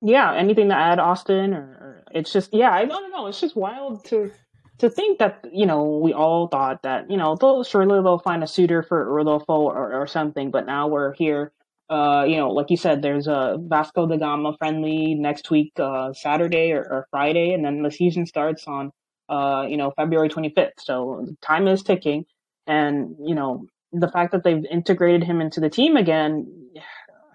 [0.05, 1.53] yeah, anything to add, Austin?
[1.53, 3.27] Or, or it's just yeah, I don't know.
[3.27, 4.31] It's just wild to
[4.79, 8.43] to think that you know we all thought that you know they'll surely they'll find
[8.43, 11.51] a suitor for Rodolfo or, or something, but now we're here.
[11.89, 16.11] Uh, you know, like you said, there's a Vasco da Gama friendly next week, uh,
[16.13, 18.91] Saturday or, or Friday, and then the season starts on
[19.29, 20.79] uh, you know February 25th.
[20.79, 22.25] So time is ticking,
[22.65, 26.47] and you know the fact that they've integrated him into the team again.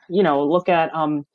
[0.08, 1.26] You know, look at um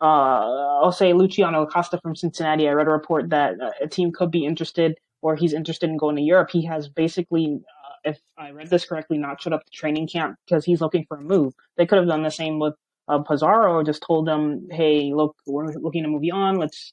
[0.00, 2.68] uh, I'll say Luciano Acosta from Cincinnati.
[2.68, 5.96] I read a report that uh, a team could be interested or he's interested in
[5.96, 6.50] going to Europe.
[6.50, 10.36] He has basically, uh, if I read this correctly, not showed up to training camp
[10.46, 11.52] because he's looking for a move.
[11.76, 12.74] They could have done the same with
[13.08, 16.58] uh, Pizarro, just told them, hey, look, we're looking to move you on.
[16.58, 16.92] Let's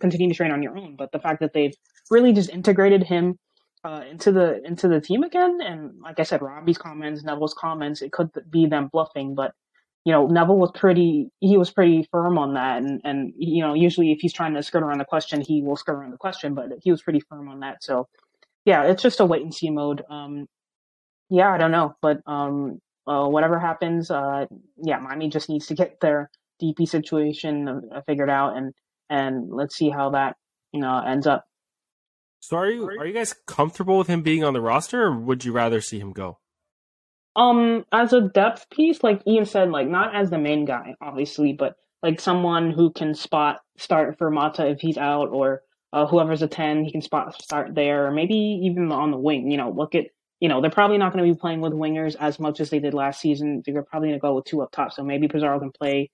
[0.00, 0.94] continue to train on your own.
[0.96, 1.74] But the fact that they've
[2.10, 3.38] really just integrated him
[3.82, 8.02] uh, into the into the team again, and like I said, Robbie's comments, Neville's comments,
[8.02, 9.52] it could be them bluffing, but
[10.06, 12.80] you know, Neville was pretty, he was pretty firm on that.
[12.80, 15.74] And, and, you know, usually if he's trying to skirt around the question, he will
[15.74, 17.82] skirt around the question, but he was pretty firm on that.
[17.82, 18.06] So
[18.64, 20.04] yeah, it's just a wait and see mode.
[20.08, 20.46] Um,
[21.28, 25.74] yeah, I don't know, but, um, uh, whatever happens, uh, yeah, Miami just needs to
[25.74, 26.30] get their
[26.62, 28.72] DP situation uh, figured out and,
[29.10, 30.36] and let's see how that,
[30.70, 31.46] you know, ends up.
[32.38, 35.44] So are you, are you guys comfortable with him being on the roster or would
[35.44, 36.38] you rather see him go?
[37.36, 41.52] Um, as a depth piece, like Ian said, like not as the main guy, obviously,
[41.52, 46.42] but like someone who can spot start for Mota if he's out, or uh, whoever's
[46.42, 49.50] a ten, he can spot start there, or maybe even on the wing.
[49.50, 50.06] You know, look at
[50.40, 52.78] you know they're probably not going to be playing with wingers as much as they
[52.78, 53.62] did last season.
[53.66, 56.10] They're probably going to go with two up top, so maybe Pizarro can play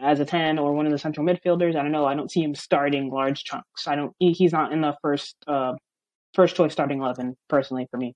[0.00, 1.76] as a ten or one of the central midfielders.
[1.76, 2.06] I don't know.
[2.06, 3.86] I don't see him starting large chunks.
[3.86, 4.14] I don't.
[4.18, 5.74] He, he's not in the first uh,
[6.34, 8.14] first choice starting eleven personally for me.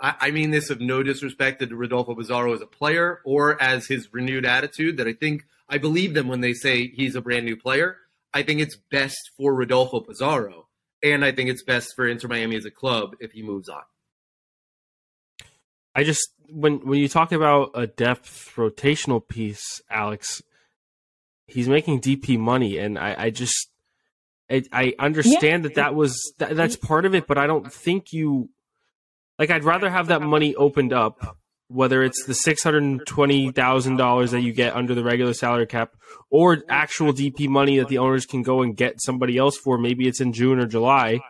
[0.00, 3.86] I, I mean this of no disrespect to Rodolfo Pizarro as a player or as
[3.86, 4.96] his renewed attitude.
[4.96, 7.96] That I think I believe them when they say he's a brand new player.
[8.32, 10.68] I think it's best for Rodolfo Pizarro,
[11.02, 13.82] and I think it's best for Inter Miami as a club if he moves on.
[15.94, 20.42] I just when when you talk about a depth rotational piece, Alex,
[21.46, 23.68] he's making DP money, and I, I just
[24.48, 25.68] I, I understand yeah.
[25.68, 28.50] that that was that, that's part of it, but I don't think you
[29.40, 29.50] like.
[29.50, 31.36] I'd rather have that money opened up,
[31.68, 35.66] whether it's the six hundred twenty thousand dollars that you get under the regular salary
[35.66, 35.90] cap,
[36.30, 39.78] or actual DP money that the owners can go and get somebody else for.
[39.78, 41.20] Maybe it's in June or July.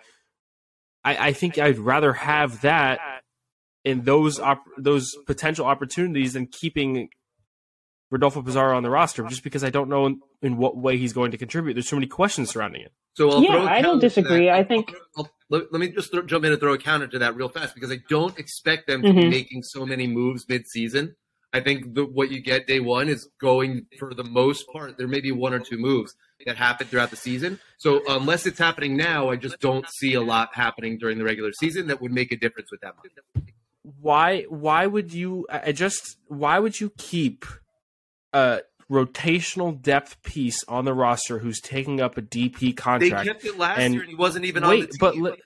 [1.03, 3.01] I, I think I'd rather have that
[3.85, 7.09] in those op- those potential opportunities than keeping
[8.11, 11.13] Rodolfo Pizarro on the roster, just because I don't know in, in what way he's
[11.13, 11.75] going to contribute.
[11.75, 12.93] There's so many questions surrounding it.
[13.15, 14.51] So I'll yeah, I don't disagree.
[14.51, 14.93] I think.
[15.17, 17.49] I'll, let, let, me just th- jump in and throw a counter to that real
[17.49, 19.19] fast because I don't expect them to mm-hmm.
[19.19, 21.17] be making so many moves mid-season.
[21.53, 24.97] I think the, what you get day one is going for the most part.
[24.97, 26.15] There may be one or two moves
[26.47, 27.59] that happen throughout the season.
[27.79, 31.53] So unless it's happening now, I just don't see a lot happening during the regular
[31.53, 32.95] season that would make a difference with that.
[33.83, 34.43] Why?
[34.43, 35.47] Why would you?
[35.51, 36.19] I just.
[36.29, 37.45] Why would you keep
[38.33, 43.25] a rotational depth piece on the roster who's taking up a DP contract.
[43.25, 45.23] They kept it last and, year, and he wasn't even wait, on the team.
[45.23, 45.39] But,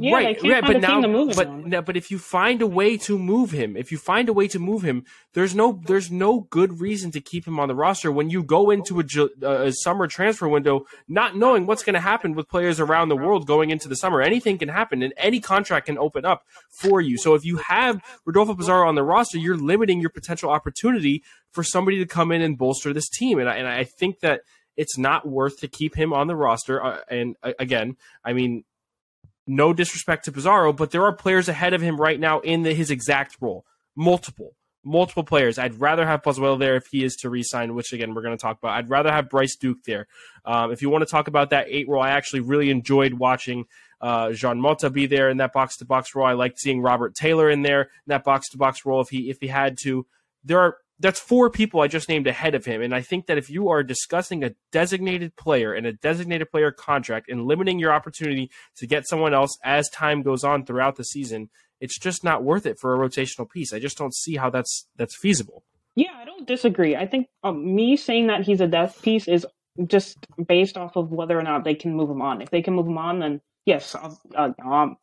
[0.00, 1.02] yeah, right, right, but now,
[1.34, 4.32] but no, but if you find a way to move him, if you find a
[4.32, 7.74] way to move him, there's no there's no good reason to keep him on the
[7.74, 12.00] roster when you go into a, a summer transfer window not knowing what's going to
[12.00, 14.22] happen with players around the world going into the summer.
[14.22, 17.18] Anything can happen, and any contract can open up for you.
[17.18, 21.64] So if you have Rodolfo Pizarro on the roster, you're limiting your potential opportunity for
[21.64, 23.40] somebody to come in and bolster this team.
[23.40, 24.42] And I, and I think that
[24.76, 26.82] it's not worth to keep him on the roster.
[26.82, 28.64] Uh, and uh, again, I mean
[29.48, 32.74] no disrespect to Pizarro, but there are players ahead of him right now in the,
[32.74, 33.64] his exact role.
[33.96, 35.58] Multiple, multiple players.
[35.58, 38.40] I'd rather have Pozuelo there if he is to resign, which again we're going to
[38.40, 38.72] talk about.
[38.72, 40.06] I'd rather have Bryce Duke there.
[40.44, 43.66] Um, if you want to talk about that eight role, I actually really enjoyed watching
[44.00, 46.26] uh, Jean Mota be there in that box to box role.
[46.26, 49.30] I liked seeing Robert Taylor in there in that box to box role if he
[49.30, 50.06] if he had to.
[50.44, 52.82] There are that's four people I just named ahead of him.
[52.82, 56.70] And I think that if you are discussing a designated player and a designated player
[56.72, 61.04] contract and limiting your opportunity to get someone else as time goes on throughout the
[61.04, 63.72] season, it's just not worth it for a rotational piece.
[63.72, 65.62] I just don't see how that's that's feasible.
[65.94, 66.96] Yeah, I don't disagree.
[66.96, 69.46] I think um, me saying that he's a death piece is
[69.86, 72.40] just based off of whether or not they can move him on.
[72.40, 74.50] If they can move him on, then yes, uh,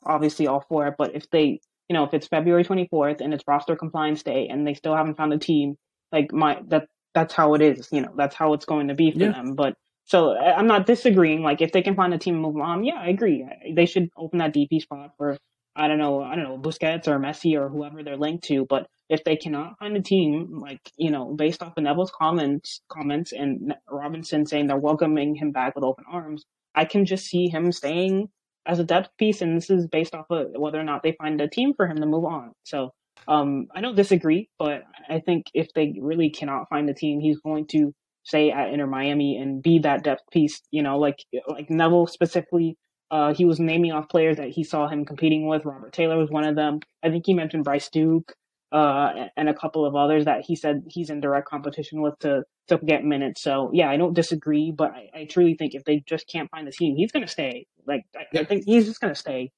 [0.04, 0.96] obviously all for it.
[0.98, 4.66] But if they you know, if it's February 24th and it's roster compliance day and
[4.66, 5.76] they still haven't found a team
[6.12, 7.88] like my that that's how it is.
[7.92, 9.32] You know, that's how it's going to be for yeah.
[9.32, 9.56] them.
[9.56, 11.42] But so I'm not disagreeing.
[11.42, 13.46] Like if they can find a team and move on, yeah, I agree.
[13.74, 15.38] They should open that DP spot for
[15.78, 18.66] I don't know, I don't know, Busquets or Messi or whoever they're linked to.
[18.66, 22.82] But if they cannot find a team, like you know, based off of Neville's comments,
[22.90, 26.46] comments and Robinson saying they're welcoming him back with open arms,
[26.76, 28.30] I can just see him staying
[28.66, 29.42] as a depth piece.
[29.42, 31.98] And this is based off of whether or not they find a team for him
[31.98, 32.52] to move on.
[32.64, 32.92] So
[33.28, 37.40] um, I don't disagree, but I think if they really cannot find a team, he's
[37.40, 40.62] going to stay at Inter Miami and be that depth piece.
[40.72, 42.78] You know, like like Neville specifically.
[43.12, 45.64] Uh, he was naming off players that he saw him competing with.
[45.64, 46.80] Robert Taylor was one of them.
[47.04, 48.34] I think he mentioned Bryce Duke
[48.72, 52.44] uh, and a couple of others that he said he's in direct competition with to
[52.68, 53.42] to get minutes.
[53.42, 56.68] So yeah, I don't disagree, but I, I truly think if they just can't find
[56.68, 57.68] the team, he's going to stay.
[57.86, 59.52] Like I, I, think he's just going to stay.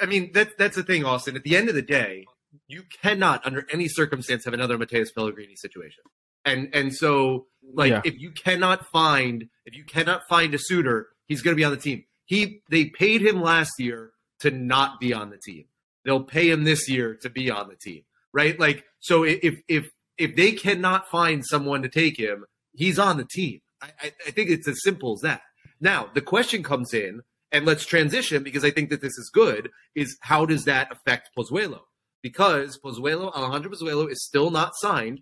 [0.00, 1.34] I mean, that, that's the thing, Austin.
[1.34, 2.24] At the end of the day,
[2.68, 6.04] you cannot, under any circumstance, have another Matías Pellegrini situation.
[6.44, 8.02] And and so, like, yeah.
[8.04, 11.72] if you cannot find if you cannot find a suitor, he's going to be on
[11.72, 12.04] the team.
[12.24, 15.64] He they paid him last year to not be on the team.
[16.04, 18.04] They'll pay him this year to be on the team,
[18.36, 18.58] right?
[18.60, 23.26] Like, so if if if they cannot find someone to take him, he's on the
[23.28, 23.60] team.
[23.82, 25.42] I, I, think it's as simple as that.
[25.80, 27.22] Now the question comes in,
[27.52, 29.70] and let's transition because I think that this is good.
[29.94, 31.80] Is how does that affect Pozuelo?
[32.26, 35.20] because Pozuelo, Alejandro Pozuelo is still not signed.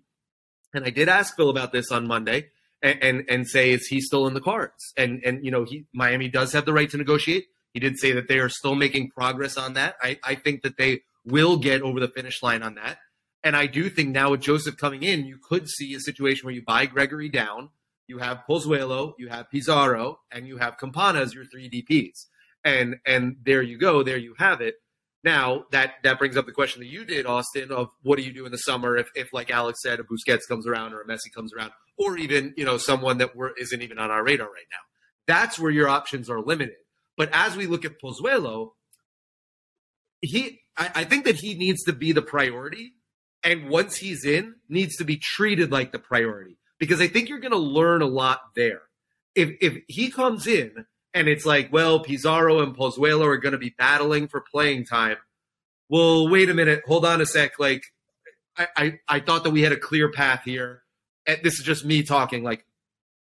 [0.73, 2.47] And I did ask Phil about this on Monday
[2.81, 4.91] and, and, and say, is he still in the cards?
[4.97, 7.45] And, and, you know, he, Miami does have the right to negotiate.
[7.75, 9.97] He did say that they are still making progress on that.
[10.01, 12.97] I, I think that they will get over the finish line on that.
[13.45, 16.55] And I do think now with Josef coming in, you could see a situation where
[16.55, 17.69] you buy Gregore down,
[18.07, 22.25] you have Pozuelo, you have Pizarro, and you have Campana as your three DPs.
[22.63, 24.75] And and there you go, there you have it.
[25.23, 28.33] Now that that brings up the question that you did, Austin, of what do you
[28.33, 31.07] do in the summer if, if like Alex said, a Busquets comes around or a
[31.07, 34.47] Messi comes around, or even you know someone that we're, isn't even on our radar
[34.47, 34.79] right now.
[35.27, 36.75] That's where your options are limited.
[37.15, 38.71] But as we look at Pozuelo,
[40.21, 42.93] he I, I think that he needs to be the priority,
[43.45, 47.39] and once he's in, needs to be treated like the priority because I think you're
[47.39, 48.81] going to learn a lot there.
[49.35, 53.57] If if he comes in and it's like, well, Pizarro and Pozuelo are going to
[53.57, 55.17] be battling for playing time.
[55.87, 57.59] Well, wait a minute, hold on a sec.
[57.59, 57.83] Like,
[58.57, 60.81] I I, I thought that we had a clear path here.
[61.27, 62.43] And this is just me talking.
[62.43, 62.65] Like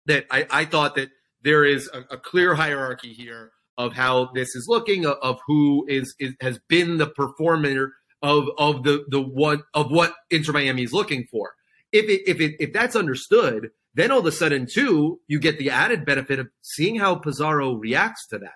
[0.06, 1.10] that, I I thought that
[1.42, 6.14] there is a, a clear hierarchy here of how this is looking, of, who is,
[6.18, 7.92] is has been the performer
[8.22, 11.52] of of the the one of what Inter Miami is looking for.
[11.92, 15.58] If it if it if that's understood, then all of a sudden too, you get
[15.58, 18.54] the added benefit of seeing how Pizarro reacts to that.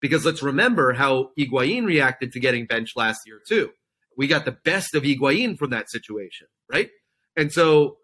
[0.00, 3.70] Because let's remember how Higuain reacted to getting benched last year too.
[4.18, 6.90] We got the best of Higuain from that situation, right?
[7.36, 7.98] And so,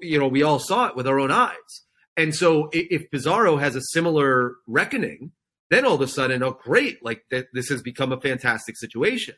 [0.00, 1.84] you know, we all saw it with our own eyes.
[2.16, 5.32] And so if Pizarro has a similar reckoning,
[5.70, 9.34] then all of a sudden, oh, great, like th- this has become a fantastic situation.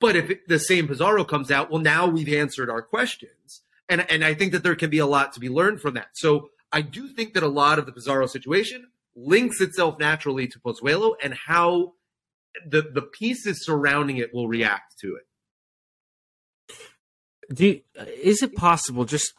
[0.00, 3.62] But if it, the same Pizarro comes out, well, now we've answered our questions.
[3.88, 6.08] And, and I think that there can be a lot to be learned from that.
[6.14, 10.58] So I do think that a lot of the Pizarro situation links itself naturally to
[10.60, 11.94] Pozuelo and how
[12.66, 15.24] the, the pieces surrounding it will react to it.
[17.52, 17.80] Do you,
[18.22, 19.32] is it possible, just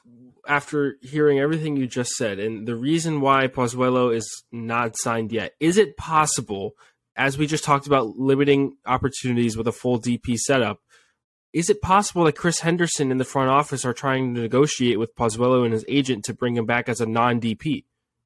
[0.47, 5.53] after hearing everything you just said, and the reason why Pozuelo is not signed yet,
[5.59, 6.73] is it possible,
[7.19, 10.79] as we just talked about limiting opportunities with a full DP setup,
[11.51, 15.15] is it possible that Chris Henderson in the front office are trying to negotiate with
[15.15, 17.83] Pozuelo and his agent to bring him back as a non DP?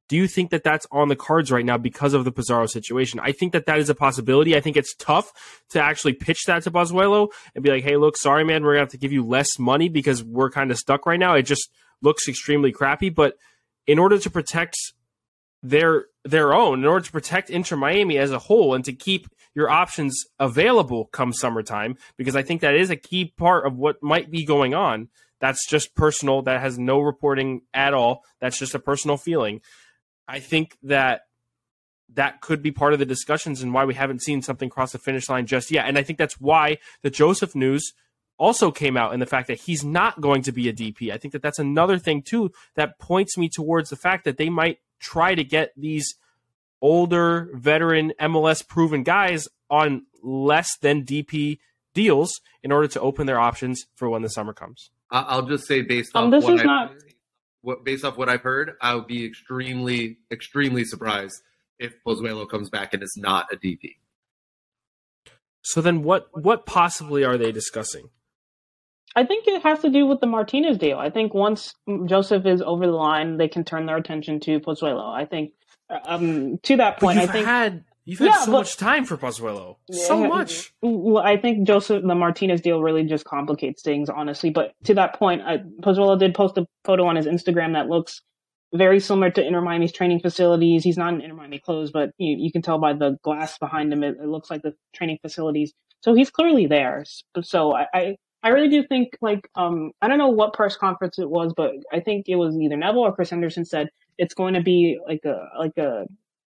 [0.08, 3.18] Do you think that that's on the cards right now because of the Pizarro situation?
[3.20, 4.54] I think that that is a possibility.
[4.54, 5.32] I think it's tough
[5.70, 8.82] to actually pitch that to Pozuelo and be like, "Hey, look, sorry, man, we're gonna
[8.82, 11.68] have to give you less money because we're kind of stuck right now." It just
[12.00, 13.08] looks extremely crappy.
[13.08, 13.38] But
[13.88, 14.76] in order to protect
[15.64, 19.26] their their own, in order to protect Inter Miami as a whole, and to keep
[19.54, 24.02] your options available come summertime, because I think that is a key part of what
[24.02, 25.08] might be going on.
[25.40, 26.42] That's just personal.
[26.42, 28.22] That has no reporting at all.
[28.40, 29.60] That's just a personal feeling.
[30.28, 31.22] I think that
[32.12, 34.98] that could be part of the discussions and why we haven't seen something cross the
[34.98, 35.86] finish line just yet.
[35.86, 37.92] And I think that's why the Josef news
[38.38, 41.12] also came out in the fact that he's not going to be a DP.
[41.12, 44.48] I think that that's another thing too that points me towards the fact that they
[44.48, 46.14] might try to get these
[46.80, 51.58] older veteran MLS proven guys on less than DP
[51.94, 54.90] deals in order to open their options for when the summer comes.
[55.10, 56.92] I'll just say based um, off this what is I've, not...
[57.62, 61.40] what, based off what I've heard, I would be extremely extremely surprised
[61.78, 63.96] if Pozuelo comes back and is not a DP.
[65.62, 68.10] So then what what possibly are they discussing?
[69.16, 70.98] I think it has to do with the Martinez deal.
[70.98, 71.74] I think once
[72.06, 75.14] Josef is over the line, they can turn their attention to Pozuelo.
[75.14, 75.52] I think
[76.06, 79.16] um, to that point, I think had you've had yeah, so but, much time for
[79.16, 80.74] Pozuelo, yeah, so much.
[80.82, 84.50] Well, I think Josef the Martinez deal really just complicates things, honestly.
[84.50, 88.20] But to that point, I, Pozuelo did post a photo on his Instagram that looks
[88.74, 90.82] very similar to Inter Miami's training facilities.
[90.82, 93.92] He's not in Inter Miami clothes, but you, you can tell by the glass behind
[93.92, 95.72] him, it, it, looks like the training facilities.
[96.00, 97.04] So he's clearly there.
[97.42, 101.18] So I, I I really do think like um I don't know what press conference
[101.18, 103.88] it was, but I think it was either Neville or Chris Henderson said
[104.18, 106.06] it's going to be like a like a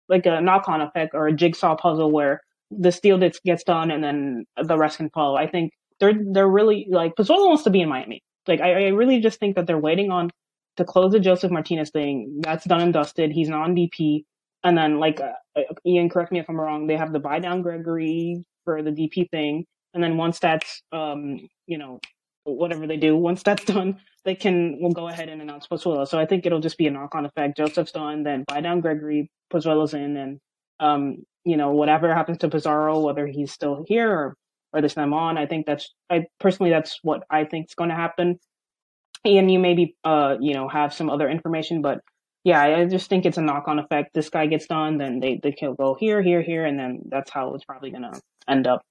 [0.07, 3.91] like a knock on effect or a jigsaw puzzle where the deal gets gets done
[3.91, 5.35] and then the rest can follow.
[5.35, 8.21] I think they're they're really like Pozuelo wants to be in Miami.
[8.47, 10.29] Like I, I really just think that they're waiting on
[10.77, 12.39] to close the Josef Martinez thing.
[12.41, 13.31] That's done and dusted.
[13.31, 14.23] He's non DP.
[14.63, 17.63] And then, like, uh, Ian, correct me if I'm wrong, they have the buy down
[17.63, 19.65] Gregore for the DP thing.
[19.93, 21.99] And then once that's, um, you know,
[22.43, 26.07] whatever they do, once that's done, they can will go ahead and announce Pozuelo.
[26.07, 27.57] So I think it'll just be a knock on effect.
[27.57, 30.39] Josef's done, then buy down Gregore, Pozuelo's in, and
[30.79, 34.35] um, you know, whatever happens to Pizarro, whether he's still here or
[34.71, 37.89] or this time on, I think that's I personally that's what I think is going
[37.89, 38.39] to happen.
[39.25, 42.01] And you maybe uh, you know, have some other information, but
[42.43, 44.13] yeah, I just think it's a knock on effect.
[44.13, 47.31] This guy gets done, then they they can go here, here, here, and then that's
[47.31, 48.13] how it's probably gonna
[48.47, 48.83] end up.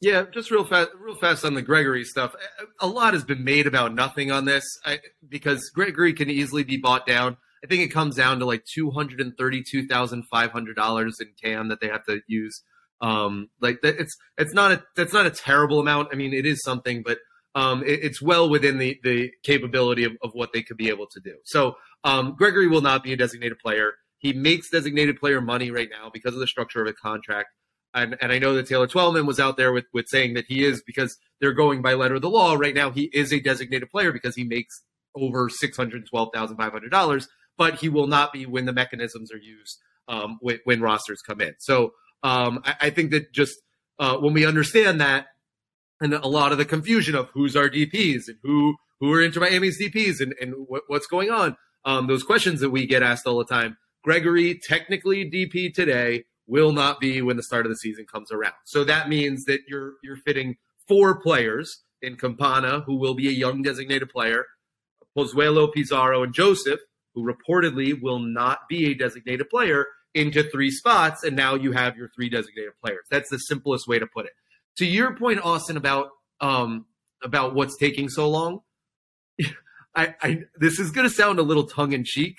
[0.00, 2.34] Yeah, just real fast, real fast on the Gregore stuff.
[2.80, 6.76] A lot has been made about nothing on this I, because Gregore can easily be
[6.76, 7.36] bought down.
[7.62, 11.18] I think it comes down to like two hundred and thirty-two thousand five hundred dollars
[11.20, 12.62] in CAM that they have to use.
[13.00, 16.08] Um, like it's it's not a that's not a terrible amount.
[16.12, 17.18] I mean, it is something, but
[17.54, 21.06] um, it, it's well within the the capability of, of what they could be able
[21.06, 21.36] to do.
[21.44, 23.94] So um, Gregore will not be a designated player.
[24.18, 27.48] He makes designated player money right now because of the structure of a contract.
[27.94, 30.64] And, and I know that Taylor Twellman was out there with, with saying that he
[30.64, 32.54] is because they're going by letter of the law.
[32.54, 34.82] Right now, he is a designated player because he makes
[35.14, 38.72] over six hundred twelve thousand five hundred dollars, but he will not be when the
[38.72, 39.78] mechanisms are used
[40.08, 41.54] um, when, when, rosters come in.
[41.58, 41.92] So
[42.22, 43.56] um, I, I, think that just
[43.98, 45.26] uh, when we understand that,
[46.00, 49.40] and a lot of the confusion of who's our DPS and who who are Inter
[49.40, 53.26] Miami's DPS and, and what, what's going on, um, those questions that we get asked
[53.26, 53.76] all the time.
[54.06, 58.54] Gregore, technically DP today, will not be when the start of the season comes around.
[58.64, 63.32] So that means that you're you're fitting four players in Campana, who will be a
[63.32, 64.44] young designated player,
[65.16, 66.80] Pozuelo, Pizarro, and Josef,
[67.14, 71.96] who reportedly will not be a designated player, into three spots, and now you have
[71.96, 73.04] your three designated players.
[73.10, 74.32] That's the simplest way to put it.
[74.76, 76.86] To your point, Austin, about um,
[77.22, 78.60] about what's taking so long,
[79.94, 82.38] I, I this is going to sound a little tongue in cheek,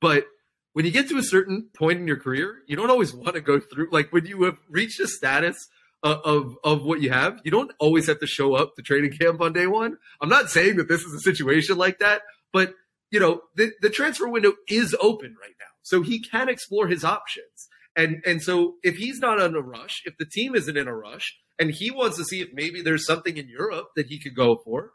[0.00, 0.24] but
[0.72, 3.40] when you get to a certain point in your career, you don't always want to
[3.40, 3.88] go through.
[3.90, 5.68] Like when you have reached a status
[6.02, 9.12] of, of, of what you have, you don't always have to show up to training
[9.18, 9.96] camp on day one.
[10.20, 12.74] I'm not saying that this is a situation like that, but
[13.10, 17.04] you know the, the transfer window is open right now, so he can explore his
[17.04, 17.68] options.
[17.96, 20.94] And and so if he's not in a rush, if the team isn't in a
[20.94, 24.36] rush, and he wants to see if maybe there's something in Europe that he could
[24.36, 24.92] go for,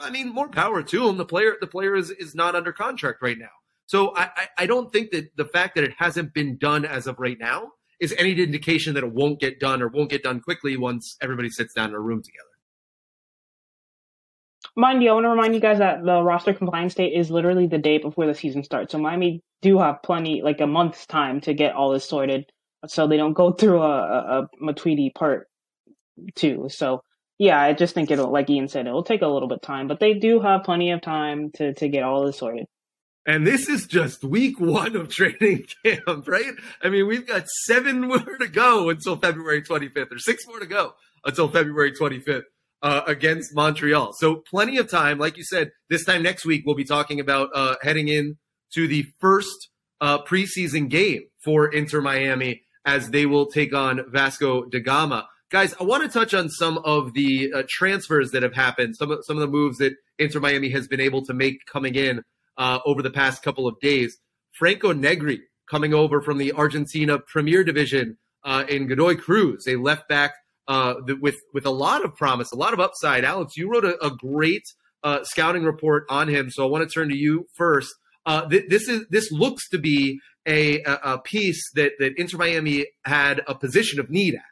[0.00, 1.16] I mean, more power to him.
[1.16, 3.57] The player the player is is not under contract right now.
[3.88, 7.18] So I, I don't think that the fact that it hasn't been done as of
[7.18, 10.76] right now is any indication that it won't get done or won't get done quickly
[10.76, 12.44] once everybody sits down in a room together.
[14.76, 17.66] Mind you, I want to remind you guys that the roster compliance date is literally
[17.66, 18.92] the day before the season starts.
[18.92, 22.44] So Miami do have plenty, like a month's time to get all this sorted,
[22.86, 25.48] so they don't go through a, a, a Matuidi part
[26.34, 26.68] two.
[26.68, 27.00] So
[27.38, 29.98] yeah, I just think it'll, like Ian said, it'll take a little bit time, but
[29.98, 32.66] they do have plenty of time to to get all this sorted.
[33.28, 36.54] And this is just week one of training camp, right?
[36.82, 40.66] I mean, we've got seven more to go until February 25th, or six more to
[40.66, 40.94] go
[41.26, 42.44] until February 25th
[42.80, 44.14] uh, against Montreal.
[44.14, 45.18] So plenty of time.
[45.18, 48.38] Like you said, this time next week, we'll be talking about uh, heading in
[48.72, 49.68] to the first
[50.00, 55.28] uh, preseason game for Inter Miami as they will take on Vasco da Gama.
[55.50, 59.10] Guys, I want to touch on some of the uh, transfers that have happened, some
[59.10, 62.22] of, some of the moves that Inter Miami has been able to make coming in
[62.58, 64.18] uh, over the past couple of days.
[64.58, 70.08] Franco Negri coming over from the Argentina Premier Division uh, in Godoy Cruz, a left
[70.08, 70.34] back
[70.66, 73.24] uh, with with a lot of promise, a lot of upside.
[73.24, 74.64] Alex, you wrote a, a great
[75.02, 77.94] uh, scouting report on him, so I want to turn to you first.
[78.26, 82.86] Uh, th- this is this looks to be a, a, piece that that Inter Miami
[83.04, 84.42] had a position of need at,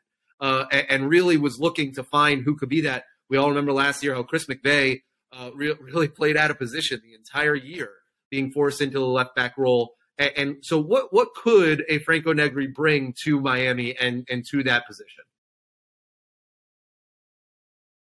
[0.41, 3.05] uh, and, and, really was looking to find who could be that.
[3.29, 5.01] We all remember last year how Chris McVey
[5.39, 7.91] uh, re- really played out of position the entire year,
[8.31, 9.95] being forced into the left back role.
[10.19, 14.63] And, and, so, what what could a Franco Negri bring to Miami and and to
[14.65, 15.25] that position?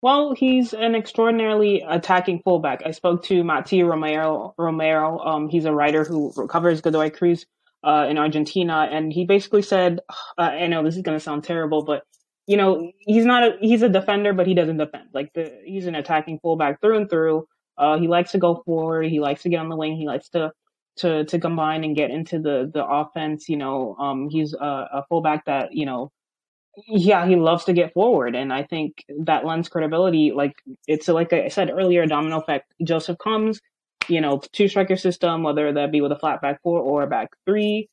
[0.02, 2.82] Well, he's an extraordinarily attacking fullback.
[2.86, 4.54] I spoke to Mati Romero.
[4.58, 7.46] Romero, um, he's a writer who covers Godoy Cruz
[7.86, 10.02] uh, in Argentina, and he basically said,
[10.38, 12.04] uh, "I know this is going to sound terrible, but
[12.48, 15.10] you know, he's not a he's a defender, but he doesn't defend.
[15.14, 17.48] Like the he's an attacking fullback through and through.
[17.78, 19.08] Uh, he likes to go forward.
[19.08, 19.96] He likes to get on the wing.
[19.96, 20.52] He likes to
[20.98, 23.48] to to combine and get into the the offense.
[23.48, 26.12] You know, um, he's a, a fullback that you know,
[26.88, 30.32] yeah, he loves to get forward, and I think that lends credibility.
[30.36, 30.54] Like
[30.88, 32.74] it's like I said earlier, domino effect.
[32.84, 33.62] Josef comes,
[34.10, 37.08] you know, two striker system, whether that be with a flat back four or a
[37.08, 37.89] back three.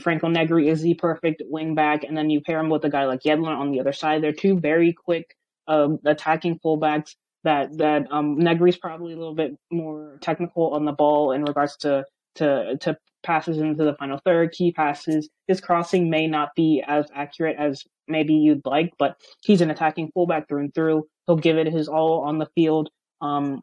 [0.00, 3.04] Franco Negri is the perfect wing back, and then you pair him with a guy
[3.04, 4.22] like Yedlin on the other side.
[4.22, 5.34] They're two very quick
[5.68, 7.14] um, attacking fullbacks.
[7.44, 11.76] That that um, Negri's probably a little bit more technical on the ball in regards
[11.78, 12.04] to
[12.36, 15.28] to to passes into the final third, key passes.
[15.48, 20.10] His crossing may not be as accurate as maybe you'd like, but he's an attacking
[20.12, 21.04] fullback through and through.
[21.26, 22.90] He'll give it his all on the field.
[23.20, 23.62] Um,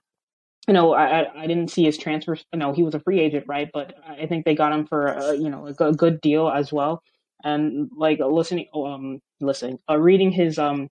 [0.67, 2.37] you know, I I didn't see his transfer.
[2.53, 3.69] You know, he was a free agent, right?
[3.73, 7.01] But I think they got him for a, you know a good deal as well.
[7.43, 10.89] And like listening, um, listening, uh, reading his um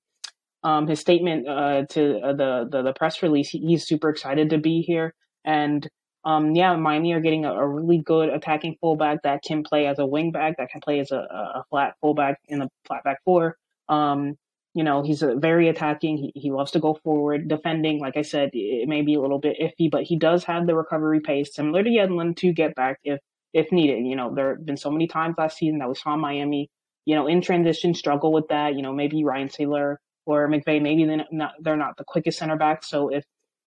[0.65, 4.51] um his statement uh to uh, the, the the press release, he, he's super excited
[4.51, 5.15] to be here.
[5.45, 5.89] And
[6.25, 9.99] um yeah, Miami are getting a, a, really good attacking fullback that can play as
[9.99, 13.57] a wingback, that can play as a, a flat fullback in the flat back four.
[13.89, 14.37] Um,
[14.79, 16.19] you know, he's a very attacking.
[16.19, 17.49] He, he loves to go forward.
[17.49, 20.69] Defending, like I said, it may be a little bit iffy, but he does have
[20.69, 23.19] the recovery pace similar to Yedlin to get back if
[23.53, 24.07] if needed.
[24.07, 26.71] You know, there have been so many times last season that we saw Miami,
[27.07, 28.77] you know, in transition struggle with that.
[28.77, 32.57] You know, maybe Ryan Sailor or McVey, maybe they're not, they're not the quickest center
[32.57, 32.85] back.
[32.85, 33.25] So if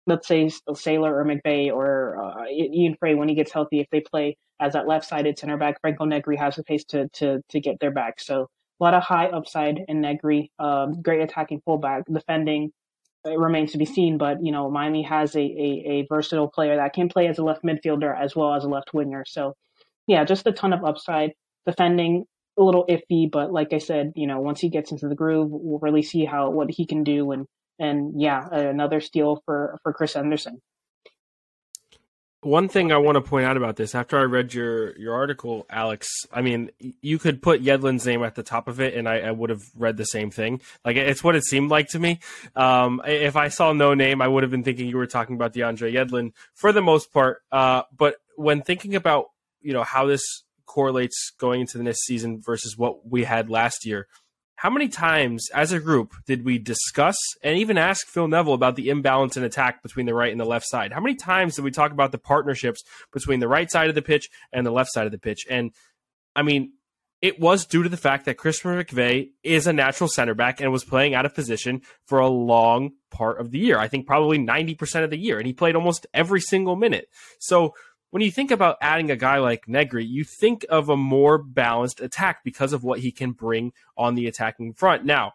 [0.08, 4.02] let's say Sailor or McVey or uh, Ian Fray when he gets healthy, if they
[4.02, 7.80] play as that left-sided center back, Franco Negri has the pace to to to get
[7.80, 8.20] their back.
[8.20, 8.48] So
[8.80, 10.52] a lot of high upside in Negri.
[10.60, 12.72] Um, great attacking fullback, defending
[13.26, 14.18] it remains to be seen.
[14.18, 17.44] But you know, Miami has a, a, a versatile player that can play as a
[17.44, 19.24] left midfielder as well as a left winger.
[19.28, 19.56] So
[20.08, 21.32] yeah, just a ton of upside.
[21.66, 22.26] Defending
[22.60, 25.50] a little iffy, but like I said, you know, once he gets into the groove,
[25.52, 27.32] we'll really see how what he can do.
[27.32, 27.48] And
[27.80, 30.62] and yeah, another steal for for Chris Henderson.
[32.46, 35.66] One thing I want to point out about this, after I read your your article,
[35.68, 36.70] Alex, I mean,
[37.02, 39.64] you could put Yedlin's name at the top of it, and I, I would have
[39.76, 40.62] read the same thing.
[40.86, 42.20] Like it's what it seemed like to me.
[42.56, 45.54] Um, if I saw no name, I would have been thinking you were talking about
[45.54, 47.42] DeAndre Yedlin for the most part.
[47.52, 49.26] Uh, but when thinking about
[49.62, 50.22] you know how this
[50.68, 54.06] correlates going into the next season versus what we had last year,
[54.66, 58.76] how many times as a group did we discuss and even ask Phil Neville about
[58.76, 60.92] the imbalance in attack between the right and the left side?
[60.92, 64.02] How many times did we talk about the partnerships between the right side of the
[64.02, 65.46] pitch and the left side of the pitch?
[65.52, 65.70] And
[66.36, 66.74] I mean,
[67.22, 70.72] it was due to the fact that Christopher McVey is a natural center back and
[70.72, 73.78] was playing out of position for a long part of the year.
[73.78, 75.38] I think probably 90% of the year.
[75.38, 77.06] And he played almost every single minute.
[77.38, 77.76] So
[78.16, 82.00] when you think about adding a guy like Negri, you think of a more balanced
[82.00, 85.04] attack because of what he can bring on the attacking front.
[85.04, 85.34] Now,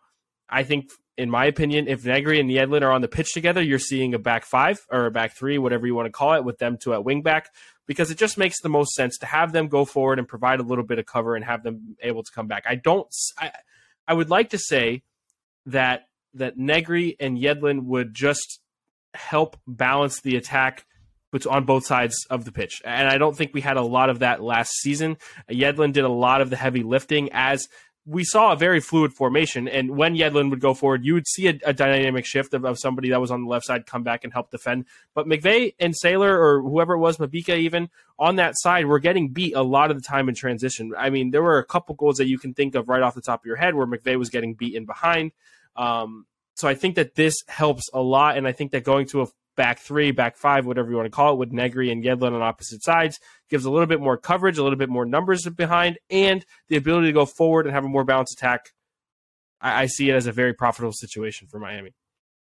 [0.49, 3.79] I think, in my opinion, if Negri and Yedlin are on the pitch together, you're
[3.79, 6.57] seeing a back five or a back three, whatever you want to call it, with
[6.57, 7.51] them two at wing back,
[7.87, 10.63] because it just makes the most sense to have them go forward and provide a
[10.63, 12.65] little bit of cover and have them able to come back.
[12.67, 13.07] I don't,
[13.39, 13.51] I,
[14.09, 15.03] I would like to say
[15.67, 18.59] that that Negri and Yedlin would just
[19.13, 20.87] help balance the attack
[21.31, 22.83] but on both sides of the pitch.
[22.85, 25.17] And I don't think we had a lot of that last season.
[25.51, 27.69] Yedlin did a lot of the heavy lifting as
[28.07, 29.69] we saw a very fluid formation.
[29.69, 32.79] And when Yedlin would go forward, you would see a, a dynamic shift of, of,
[32.79, 34.87] somebody that was on the left side come back and help defend.
[35.15, 39.29] But McVey and Sailor or whoever it was, Mabika even, on that side, were getting
[39.29, 40.93] beat a lot of the time in transition.
[40.97, 43.21] I mean, there were a couple goals that you can think of right off the
[43.21, 45.33] top of your head where McVey was getting beaten behind.
[45.77, 48.37] Um, so I think that this helps a lot.
[48.37, 49.27] And I think that going to a
[49.61, 52.41] back three, back five, whatever you want to call it, with Negri and Yedlin on
[52.41, 56.47] opposite sides, gives a little bit more coverage, a little bit more numbers behind, and
[56.69, 58.71] the ability to go forward and have a more balanced attack.
[59.61, 61.93] I, I see it as a very profitable situation for Miami.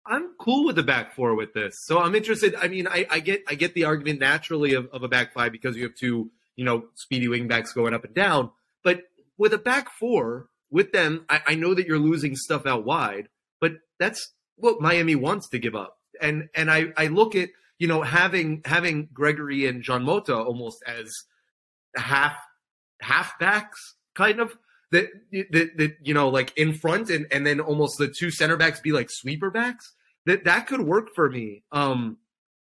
[0.04, 1.74] I'm cool with the back four with this.
[1.86, 2.54] So I'm interested.
[2.54, 5.52] I mean, I, I get I get the argument naturally of, of a back five
[5.52, 8.50] because you have two, you know, speedy wing backs going up and down.
[8.84, 9.04] But
[9.38, 13.30] with a back four, with them, I, I know that you're losing stuff out wide,
[13.58, 17.88] but that's what Miami wants to give up and and I I look at you
[17.88, 21.12] know having having Gregore and Jean Mota almost as
[21.96, 22.36] half
[23.00, 24.56] half backs kind of
[24.92, 28.56] that that that you know like in front and and then almost the two center
[28.56, 29.94] backs be like sweeper backs
[30.24, 32.16] that that could work for me um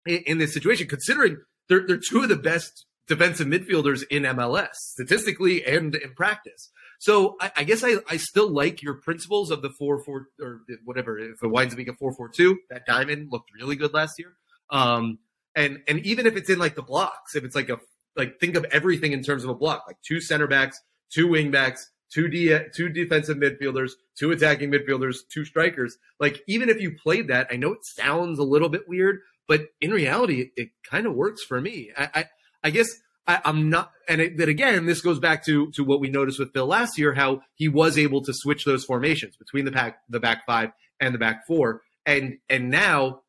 [0.06, 1.38] in, in this situation considering
[1.70, 6.72] they're they're two of the best defensive midfielders in MLS statistically and in practice.
[7.00, 10.62] So I, I, guess I, I still like your principles of the four four or
[10.84, 11.18] whatever.
[11.20, 14.18] If it winds up being a four four two, that diamond looked really good last
[14.18, 14.34] year.
[14.70, 15.20] Um,
[15.56, 17.80] and and even if it's in like the blocks, if it's like a
[18.16, 20.80] like think of everything in terms of a block, like two center backs,
[21.12, 25.98] two wing backs, two D two defensive midfielders, two attacking midfielders, two strikers.
[26.20, 29.68] Like even if you played that, I know it sounds a little bit weird, but
[29.82, 31.92] in reality, it, it kind of works for me.
[31.98, 32.26] I, I
[32.64, 32.90] I guess
[33.28, 36.54] I, am not, and that again, this goes back to to what we noticed with
[36.54, 40.20] Phil last year, how he was able to switch those formations between the back the
[40.20, 43.22] back five and the back four, and and now,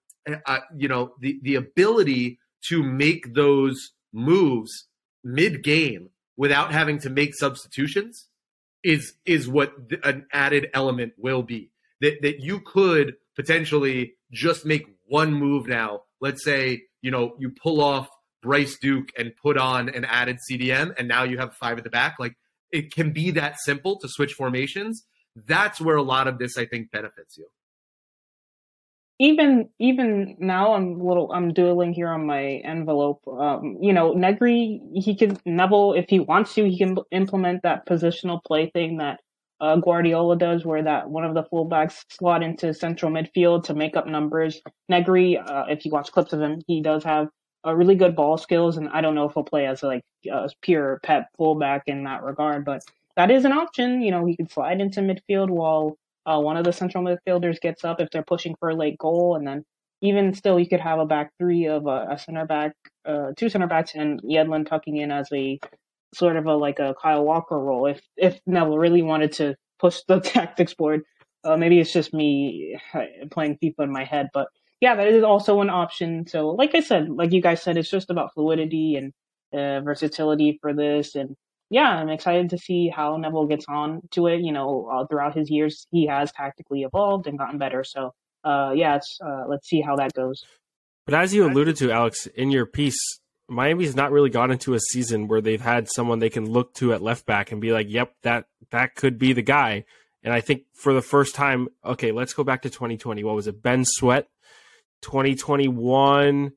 [0.46, 2.38] uh, you know, the the ability
[2.68, 4.86] to make those moves
[5.24, 8.28] mid game without having to make substitutions
[8.82, 9.72] is is what
[10.04, 11.70] an added element will be.
[12.02, 16.02] That that you could potentially just make one move now.
[16.20, 18.08] Let's say you know you pull off
[18.46, 21.90] Bryce Duke and put on an added CDM, and now you have five at the
[21.90, 22.16] back.
[22.20, 22.36] Like
[22.70, 25.04] it can be that simple to switch formations.
[25.34, 27.46] That's where a lot of this, I think, benefits you.
[29.18, 31.32] Even even now, I'm little.
[31.32, 33.22] I'm doodling here on my envelope.
[33.26, 37.86] Um, you know, Negri, he can Neville if he wants to, he can implement that
[37.86, 39.20] positional play thing that
[39.60, 43.96] uh, Guardiola does, where that one of the fullbacks slot into central midfield to make
[43.96, 44.60] up numbers.
[44.88, 47.28] Negri, uh, if you watch clips of him, he does have
[47.66, 50.50] a really good ball skills, and I don't know if he'll play as like a
[50.62, 52.82] pure pep fullback in that regard, but
[53.16, 54.02] that is an option.
[54.02, 55.96] You know, he could slide into midfield while
[56.26, 59.36] uh, one of the central midfielders gets up if they're pushing for a late goal,
[59.36, 59.64] and then
[60.02, 62.72] even still, you could have a back three of a, a center back,
[63.06, 65.58] uh, two center backs, and Yedlin tucking in as a
[66.14, 70.00] sort of a like a Kyle Walker role if if Neville really wanted to push
[70.08, 71.02] the tactics board
[71.44, 72.76] Uh, maybe it's just me
[73.30, 74.48] playing FIFA in my head, but
[74.80, 76.26] yeah, that is also an option.
[76.26, 79.12] So, like I said, like you guys said, it's just about fluidity and
[79.52, 81.14] uh, versatility for this.
[81.14, 81.36] And
[81.70, 84.40] yeah, I'm excited to see how Neville gets on to it.
[84.40, 87.84] You know, uh, throughout his years, he has tactically evolved and gotten better.
[87.84, 88.12] So,
[88.44, 90.44] uh, yeah, uh, let's see how that goes.
[91.06, 92.98] But as you alluded to, Alex, in your piece,
[93.48, 96.92] Miami's not really gone into a season where they've had someone they can look to
[96.92, 99.84] at left back and be like, "Yep, that that could be the guy."
[100.22, 103.22] And I think for the first time, okay, let's go back to 2020.
[103.22, 103.62] What was it?
[103.62, 104.28] Ben Sweat.
[105.02, 106.52] 2021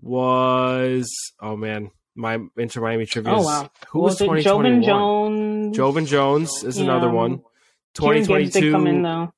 [0.00, 3.34] was oh man, my Inter Miami trivia.
[3.34, 4.82] Oh wow, who was, was 2021?
[4.82, 5.76] Joevin Jones.
[5.76, 6.84] Joevin Jones is yeah.
[6.84, 7.42] another one.
[7.94, 8.72] 2022.
[8.72, 9.32] Come in, though.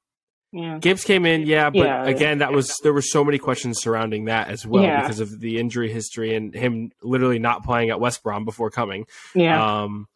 [0.53, 0.79] Yeah.
[0.79, 4.27] Gibbs came in, yeah, but yeah, again, that was there were so many questions surrounding
[4.27, 8.23] that as well because of the injury history and him literally not playing at West
[8.23, 9.07] Brom before coming.
[9.35, 9.83] Yeah.
[9.83, 10.07] Um,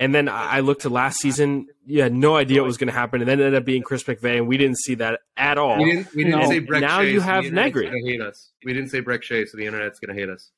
[0.00, 1.66] and then I looked to last season.
[1.84, 3.82] You had no idea what was going to happen, and then it ended up being
[3.82, 5.76] Chris McVey, and we didn't see that at all.
[5.76, 6.48] We didn't, we didn't no.
[6.48, 7.86] say Brek Now Shea, you have so Negri.
[8.06, 8.50] Hate us.
[8.64, 10.50] We didn't say Brek Shea, so the internet's going to hate us.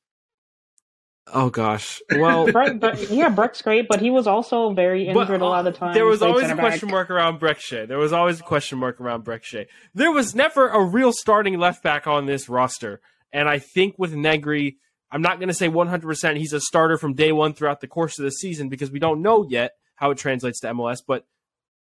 [1.27, 2.01] Oh gosh.
[2.09, 5.67] Well, Brek, but, yeah, Brek's great, but he was also very injured but, a lot
[5.67, 5.93] of the time.
[5.93, 7.85] There was always a question mark around Brek Shea.
[7.85, 9.67] There was always a question mark around Brek Shea.
[9.93, 13.01] There was never a real starting left back on this roster,
[13.33, 14.77] and I think with Negri,
[15.13, 18.17] I'm not going to say 100% he's a starter from day one throughout the course
[18.17, 21.27] of the season because we don't know yet how it translates to MLS, but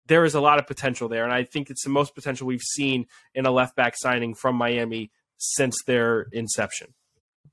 [0.08, 2.60] there is a lot of potential there, and I think it's the most potential we've
[2.62, 6.94] seen in a left back signing from Miami since their inception.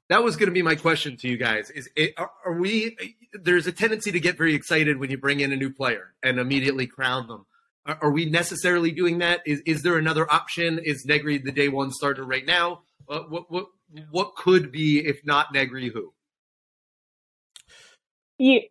[0.08, 2.96] That was going to be my question to you guys: Is it, are, we?
[3.32, 6.40] There's a tendency to get very excited when you bring in a new player and
[6.40, 7.46] immediately crown them.
[7.86, 9.42] Are, are we necessarily doing that?
[9.46, 10.80] Is is there another option?
[10.82, 12.80] Is Negri the day one starter right now?
[13.08, 13.66] Uh, what what
[14.10, 15.90] what could be if not Negri?
[15.90, 16.12] Who?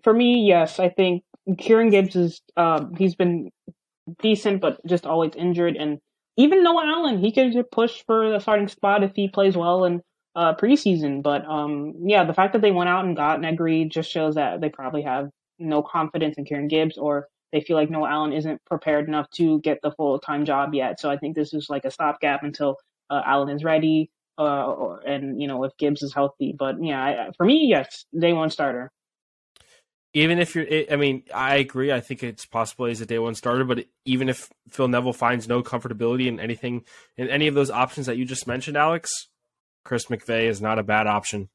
[0.03, 0.79] For me, yes.
[0.79, 1.23] I think
[1.57, 3.51] Kieran Gibbs is uh, he's been
[4.21, 5.75] decent, but just always injured.
[5.75, 5.99] And
[6.37, 10.01] even Noah Allen, he could push for the starting spot if he plays well in
[10.35, 11.23] uh, preseason.
[11.23, 14.61] But um, yeah, the fact that they went out and got Negri just shows that
[14.61, 18.63] they probably have no confidence in Kieran Gibbs, or they feel like Noah Allen isn't
[18.65, 20.99] prepared enough to get the full time job yet.
[20.99, 22.77] So I think this is like a stopgap until
[23.09, 26.55] uh, Allen is ready, uh, and you know if Gibbs is healthy.
[26.57, 28.91] But yeah, I, for me, yes, day one starter
[30.17, 31.91] even if you're, I mean, I agree.
[31.91, 35.47] I think it's possible he's a day one starter, but even if Phil Neville finds
[35.47, 36.85] no comfortability in anything,
[37.17, 39.11] in any of those options that you just mentioned, Alex,
[39.85, 41.49] Chris McVey is not a bad option.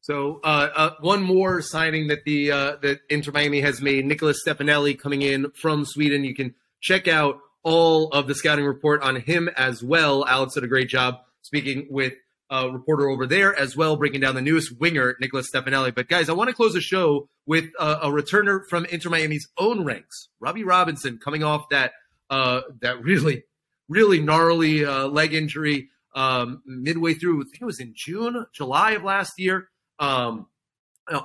[0.00, 4.42] So uh, uh, one more signing that the uh, that Inter Miami has made, Nicholas
[4.46, 6.24] Stefanelli coming in from Sweden.
[6.24, 10.24] You can check out all of the scouting report on him as well.
[10.26, 12.14] Alex did a great job speaking with
[12.50, 15.94] a reporter over there as well, breaking down the newest winger, Nicholas Stefanelli.
[15.94, 19.48] But guys, I want to close the show with uh, a returner from Inter Miami's
[19.56, 21.92] own ranks, Robbie Robinson, coming off that
[22.28, 23.44] uh, that really,
[23.88, 27.40] really gnarly uh, leg injury um, midway through.
[27.40, 29.68] I think it was in June, July of last year.
[29.98, 30.46] Um,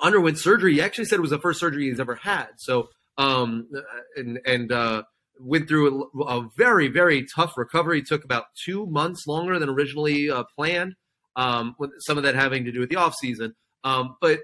[0.02, 0.74] underwent surgery.
[0.74, 2.50] He actually said it was the first surgery he's ever had.
[2.58, 3.68] So, um,
[4.16, 5.04] and and uh,
[5.40, 8.00] went through a, a, very, very tough recovery.
[8.00, 10.96] It took about two months longer than originally uh, planned
[11.36, 13.54] um, with some of that having to do with the offseason.
[13.84, 14.40] Um, but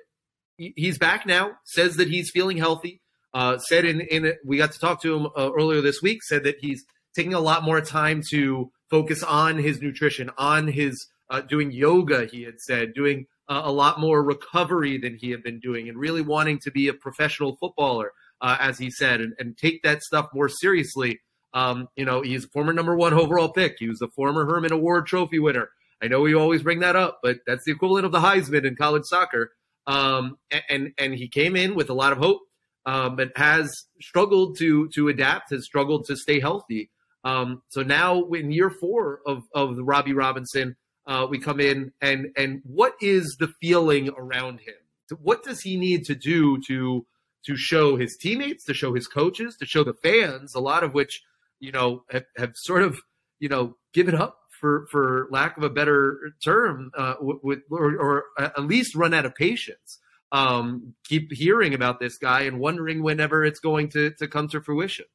[0.58, 3.02] he's back now, says that he's feeling healthy.
[3.34, 6.44] Uh, said in, in we got to talk to him uh, earlier this week, said
[6.44, 6.84] that he's
[7.16, 12.26] taking a lot more time to focus on his nutrition, on his uh, doing yoga,
[12.26, 16.22] he had said, doing a lot more recovery than he had been doing, and really
[16.22, 20.28] wanting to be a professional footballer, uh, as he said, and, and take that stuff
[20.34, 21.20] more seriously.
[21.54, 23.76] Um, you know, he's a former number one overall pick.
[23.80, 25.70] He was a former Hermann Award trophy winner.
[26.02, 28.76] I know we always bring that up, but that's the equivalent of the Heisman in
[28.76, 29.52] college soccer.
[29.86, 30.38] Um,
[30.70, 32.42] and and he came in with a lot of hope,
[32.86, 33.72] um, but has
[34.02, 36.90] struggled to to adapt, has struggled to stay healthy.
[37.24, 40.76] Um, so now in year four of of Robbie Robinson,
[41.06, 44.76] uh, we come in and and what is the feeling around him?
[45.22, 47.06] What does he need to do to
[47.46, 50.94] to show his teammates, to show his coaches, to show the fans, a lot of
[50.94, 51.24] which
[51.60, 53.00] you know have, have sort of
[53.40, 58.24] you know given up for for lack of a better term, uh, with or, or,
[58.40, 60.00] at least run out of patience.
[60.32, 64.62] Um, keep hearing about this guy and wondering whenever it's going to to come to
[64.62, 65.06] fruition.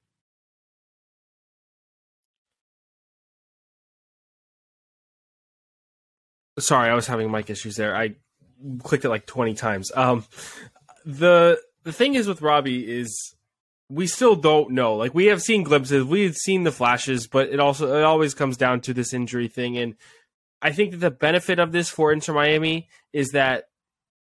[6.58, 7.94] Sorry, I was having mic issues there.
[7.96, 8.16] I
[8.82, 9.92] clicked it like twenty times.
[9.94, 10.24] Um,
[11.04, 13.36] the the thing is with Robbie is
[13.88, 14.96] we still don't know.
[14.96, 18.56] Like we have seen glimpses, we've seen the flashes, but it also it always comes
[18.56, 19.78] down to this injury thing.
[19.78, 19.94] And
[20.60, 23.68] I think that the benefit of this for Inter Miami is that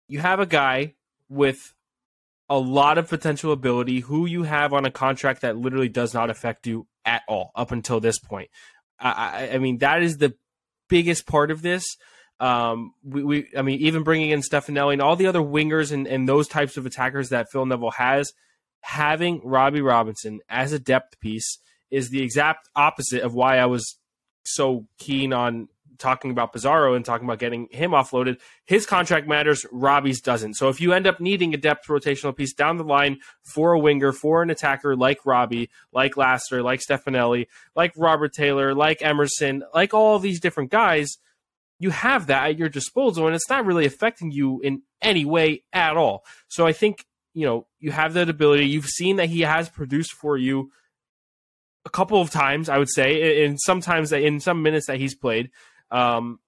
[0.10, 0.95] you have a guy
[1.30, 1.74] with
[2.50, 6.30] a lot of potential ability, who you have on a contract that literally does not
[6.30, 8.50] affect you at all up until this point.
[9.00, 10.36] I, I mean, that is the
[10.89, 11.86] biggest part of this.
[12.39, 16.07] Um, we, we, I mean, even bringing in Stefanelli and all the other wingers and,
[16.07, 18.31] and those types of attackers that Phil Neville has,
[18.81, 21.59] having Robbie Robinson as a depth piece
[21.89, 23.97] is the exact opposite of why I was
[24.43, 25.67] so keen on
[25.97, 28.39] talking about Pizarro and talking about getting him offloaded.
[28.65, 30.53] His contract matters, Robbie's doesn't.
[30.55, 33.79] So if you end up needing a depth rotational piece down the line for a
[33.79, 39.63] winger, for an attacker like Robbie, like Laster, like Stefanelli, like Robert Taylor, like Emerson,
[39.73, 41.17] like all these different guys,
[41.80, 45.63] you have that at your disposal and it's not really affecting you in any way
[45.73, 46.25] at all.
[46.47, 48.67] So I think, you know, you have that ability.
[48.67, 50.71] You've seen that he has produced for you
[51.86, 55.51] a couple of times, I would say, and sometimes in some minutes that he's played.
[55.89, 56.39] Um,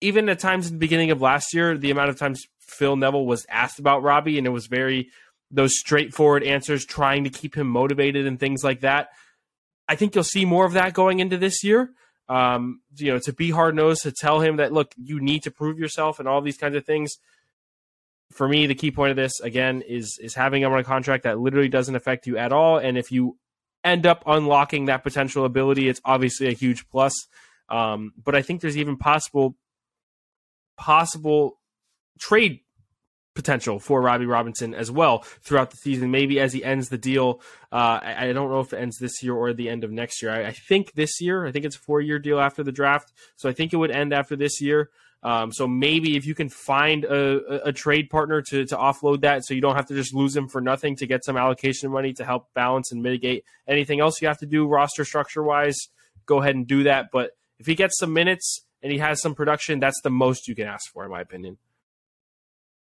[0.00, 3.26] even at times in the beginning of last year, the amount of times Phil Neville
[3.26, 5.10] was asked about Robbie, and it was very
[5.50, 9.08] those straightforward answers, trying to keep him motivated and things like that.
[9.88, 11.90] I think you'll see more of that going into this year.
[12.28, 15.50] Um, you know, to be hard nosed, to tell him that look, you need to
[15.50, 17.16] prove yourself and all these kinds of things.
[18.32, 21.24] For me, the key point of this again is is having him on a contract
[21.24, 22.78] that literally doesn't affect you at all.
[22.78, 23.36] And if you
[23.84, 27.14] end up unlocking that potential ability, it's obviously a huge plus.
[27.68, 29.56] Um, but I think there's even possible
[30.76, 31.60] possible
[32.18, 32.60] trade
[33.34, 36.10] potential for Robbie Robinson as well throughout the season.
[36.10, 37.40] Maybe as he ends the deal,
[37.72, 40.22] uh, I, I, don't know if it ends this year or the end of next
[40.22, 40.30] year.
[40.30, 41.46] I, I think this year.
[41.46, 43.90] I think it's a four year deal after the draft, so I think it would
[43.90, 44.90] end after this year.
[45.24, 49.22] Um, so maybe if you can find a, a, a, trade partner to, to offload
[49.22, 51.90] that, so you don't have to just lose him for nothing to get some allocation
[51.90, 55.88] money to help balance and mitigate anything else you have to do roster structure wise,
[56.26, 57.06] go ahead and do that.
[57.10, 60.54] But if he gets some minutes and he has some production, that's the most you
[60.54, 61.56] can ask for, in my opinion.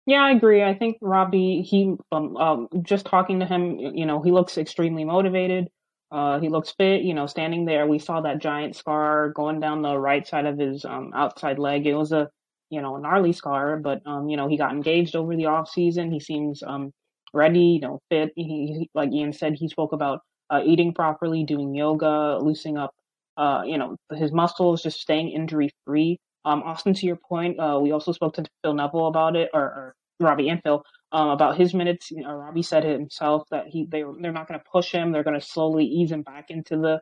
[0.09, 0.65] Yeah, I agree.
[0.65, 5.05] I think Robbie, he um, um, just talking to him, you know, he looks extremely
[5.05, 5.69] motivated.
[6.13, 7.87] Uh, he looks fit, you know, standing there.
[7.87, 11.87] We saw that giant scar going down the right side of his um, outside leg.
[11.87, 12.31] It was a,
[12.71, 16.13] you know, gnarly scar, but um, you know, he got engaged over the off season.
[16.13, 16.93] He seems um
[17.35, 18.33] ready, you know, fit.
[18.37, 22.95] He, he like Ian said, he spoke about uh, eating properly, doing yoga, loosening up
[23.39, 26.19] uh, you know, his muscles just staying injury free.
[26.45, 29.63] Um, Austin, to your point, uh, we also spoke to Phil Neville about it, or,
[29.63, 30.83] or Robbie and Phil
[31.13, 32.11] um, about his minutes.
[32.11, 35.25] You know, Robbie said himself that he they they're not going to push him; they're
[35.25, 37.01] going to slowly ease him back into the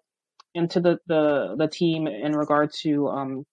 [0.55, 3.45] into the the, the team in regard to um,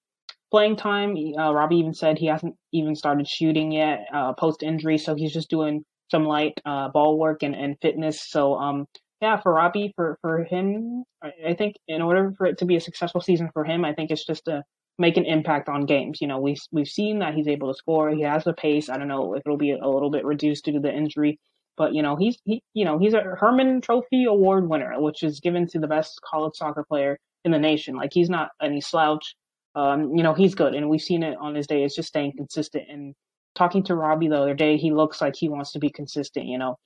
[0.52, 1.16] playing time.
[1.38, 5.34] Uh, Robbie even said he hasn't even started shooting yet uh, post injury, so he's
[5.34, 8.22] just doing some light uh, ball work and, and fitness.
[8.22, 8.86] So um,
[9.22, 12.82] yeah, for Robbie, for for him, I, think in order for it to be a
[12.82, 14.64] successful season for him, I think it's just to
[15.00, 16.22] make an impact on games.
[16.22, 18.10] You know, we we've seen that he's able to score.
[18.10, 18.90] He has the pace.
[18.90, 21.40] I don't know if it'll be a little bit reduced due to the injury,
[21.78, 25.40] but you know, he's he you know he's a Hermann Trophy award winner, which is
[25.40, 27.96] given to the best college soccer player in the nation.
[27.96, 29.36] Like he's not any slouch.
[29.76, 31.84] Um, you know, he's good, and we've seen it on his day.
[31.84, 32.86] It's just staying consistent.
[32.90, 33.16] And
[33.56, 36.46] talking to Robbie the other day, he looks like he wants to be consistent.
[36.46, 36.78] You know,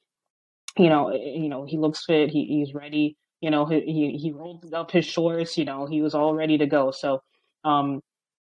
[0.78, 2.30] you know, eh, you know, he looks fit.
[2.30, 3.18] He, he's ready.
[3.42, 5.58] You know, he, he, he rolled up his shorts.
[5.58, 6.92] You know, he was all ready to go.
[6.92, 7.22] So,
[7.68, 8.02] um,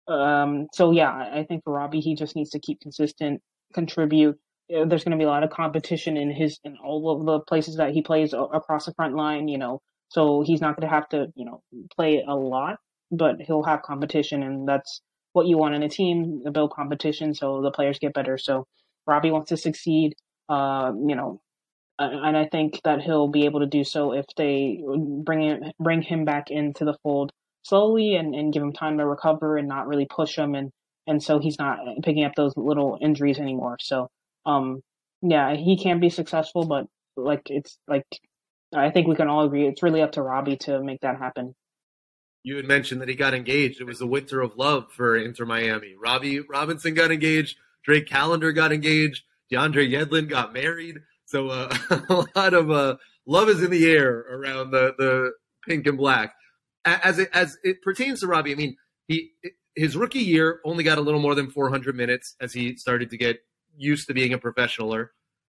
[0.07, 3.41] um, so yeah, I think for Robbie, he just needs to keep consistent,
[3.73, 4.37] contribute.
[4.69, 7.77] There's going to be a lot of competition in his in all of the places
[7.77, 9.47] that he plays across the front line.
[9.47, 11.61] You know, so he's not going to have to you know
[11.95, 12.77] play a lot,
[13.11, 15.01] but he'll have competition, and that's
[15.33, 18.37] what you want in a team: build competition so the players get better.
[18.37, 18.65] So
[19.07, 20.15] Robbie wants to succeed.
[20.49, 21.41] Uh, you know,
[21.97, 24.83] and I think that he'll be able to do so if they
[25.23, 27.31] bring him, bring him back into the fold
[27.65, 30.71] slowly and, and give him time to recover and not really push him and
[31.07, 33.77] and so he's not picking up those little injuries anymore.
[33.79, 34.07] So
[34.45, 34.81] um
[35.21, 36.85] yeah, he can be successful, but
[37.17, 38.05] like it's like
[38.73, 41.55] I think we can all agree it's really up to Robbie to make that happen.
[42.43, 43.81] You had mentioned that he got engaged.
[43.81, 45.95] It was the winter of love for Inter Miami.
[45.99, 47.57] Robbie Robinson got engaged.
[47.83, 49.23] Drake Callender got engaged.
[49.51, 50.97] DeAndre Yedlin got married.
[51.25, 51.75] So uh,
[52.09, 55.31] a lot of uh, love is in the air around the, the
[55.67, 56.35] pink and black.
[56.85, 58.77] As it, as it pertains to Robbie, I mean,
[59.07, 59.31] he
[59.75, 63.17] his rookie year only got a little more than 400 minutes as he started to
[63.17, 63.39] get
[63.75, 65.07] used to being a professionaler.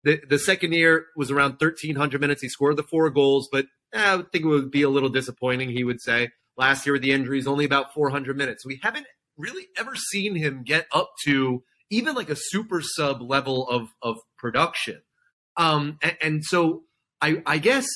[0.03, 2.41] The, the second year was around 1,300 minutes.
[2.41, 5.09] He scored the four goals, but eh, I would think it would be a little
[5.09, 6.29] disappointing, he would say.
[6.55, 8.65] Last year with the injuries, only about 400 minutes.
[8.65, 9.05] We haven't
[9.37, 14.17] really ever seen him get up to even like a super sub level of, of
[14.37, 15.01] production.
[15.55, 16.83] Um, and, and so
[17.21, 17.87] I, I guess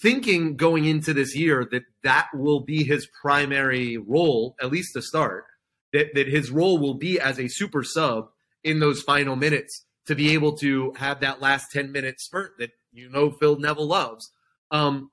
[0.00, 5.02] thinking going into this year that that will be his primary role, at least to
[5.02, 5.44] start,
[5.92, 8.28] that, that his role will be as a super sub
[8.62, 12.70] in those final minutes to be able to have that last 10 minute spurt that
[12.92, 14.30] you know Phil Neville loves.
[14.70, 15.10] Um,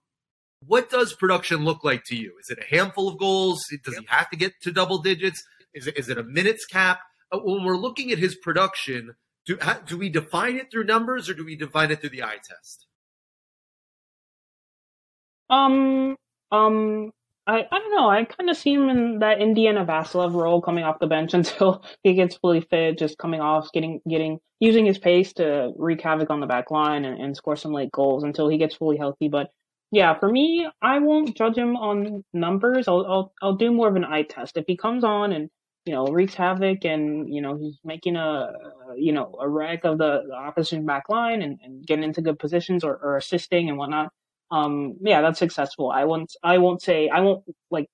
[0.66, 2.34] what does production look like to you?
[2.40, 3.66] Is it a handful of goals?
[3.84, 5.42] Does he have to get to double digits?
[5.74, 7.00] Is it, is it a minutes cap?
[7.32, 9.16] Uh, when we're looking at his production,
[9.46, 12.24] do, how, do we define it through numbers or do we define it through the
[12.24, 12.86] eye test?
[15.52, 16.16] Um,
[16.52, 17.12] um,
[17.48, 18.10] I, I don't know.
[18.10, 21.84] I kind of see him in that Indiana Vassilev role coming off the bench until
[22.04, 26.30] he gets fully fit, just coming off, getting, getting, using his pace to wreak havoc
[26.30, 29.28] on the back line and, and score some late goals until he gets fully healthy.
[29.28, 29.50] But
[29.92, 32.88] yeah, for me, I won't judge him on numbers.
[32.88, 34.56] I'll, I'll, I'll do more of an eye test.
[34.56, 35.50] If he comes on and,
[35.86, 38.54] you know, wreaks havoc and, you know, he's making a,
[38.96, 42.40] you know, a wreck of the, the opposition back line and, and getting into good
[42.40, 44.14] positions or, or assisting and whatnot,
[44.52, 45.92] um, yeah, that's successful.
[45.92, 47.90] I won't, I won't say, I won't like,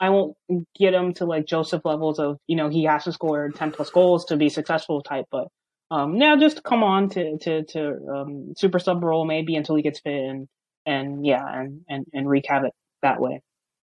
[0.00, 0.36] I won't
[0.78, 3.90] get him to like Josef levels of, you know, he has to score 10 plus
[3.90, 5.48] goals to be successful type, but,
[5.90, 9.82] um, now just come on to, to, to, um, super sub role maybe until he
[9.82, 10.48] gets fit and,
[10.86, 12.72] and yeah, and and and wreak havoc
[13.02, 13.42] that way.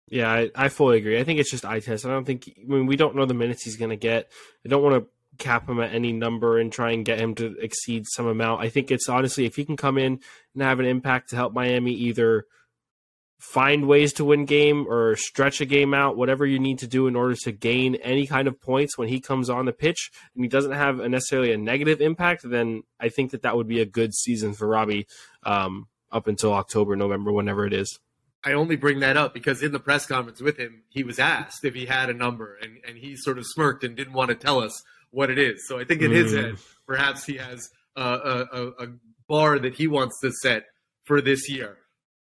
[0.08, 1.20] Yeah, I, I fully agree.
[1.20, 2.06] I think it's just eye test.
[2.06, 4.32] I don't think I mean we don't know the minutes he's going to get.
[4.66, 7.56] I don't want to cap him at any number and try and get him to
[7.60, 8.62] exceed some amount.
[8.62, 10.20] I think it's honestly if he can come in
[10.54, 12.46] and have an impact to help Miami either
[13.40, 17.08] find ways to win game or stretch a game out, whatever you need to do
[17.08, 20.44] in order to gain any kind of points when he comes on the pitch and
[20.44, 23.82] he doesn't have a necessarily a negative impact, then I think that that would be
[23.82, 25.08] a good season for Robbie.
[25.44, 28.00] Um, up until October, November, whenever it is.
[28.44, 31.64] I only bring that up because in the press conference with him, he was asked
[31.64, 34.36] if he had a number, and, and he sort of smirked and didn't want to
[34.36, 35.68] tell us what it is.
[35.68, 36.16] So I think in mm.
[36.16, 36.56] his head,
[36.88, 38.88] perhaps he has a, a, a
[39.28, 40.66] bar that he wants to set
[41.04, 41.78] for this year.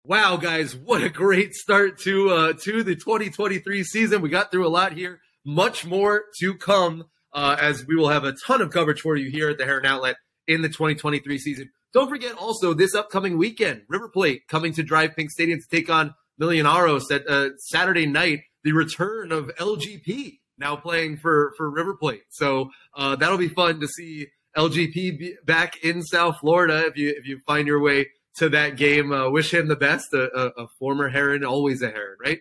[0.03, 4.21] Wow, guys, what a great start to uh, to the 2023 season.
[4.21, 5.19] We got through a lot here.
[5.45, 9.29] Much more to come uh, as we will have a ton of coverage for you
[9.29, 10.17] here at the Heron Outlet
[10.47, 11.69] in the 2023 season.
[11.93, 15.89] Don't forget also this upcoming weekend, River Plate coming to DRV PNK Stadium to take
[15.89, 18.41] on Millonarios at uh, Saturday night.
[18.63, 23.79] The return of LGP now playing for for River Plate, so uh, that'll be fun
[23.79, 24.27] to see
[24.57, 26.85] LGP back in South Florida.
[26.85, 30.13] If you if you find your way to that game, uh, wish him the best.
[30.13, 32.39] A, a, a, former Heron, always a Heron, right?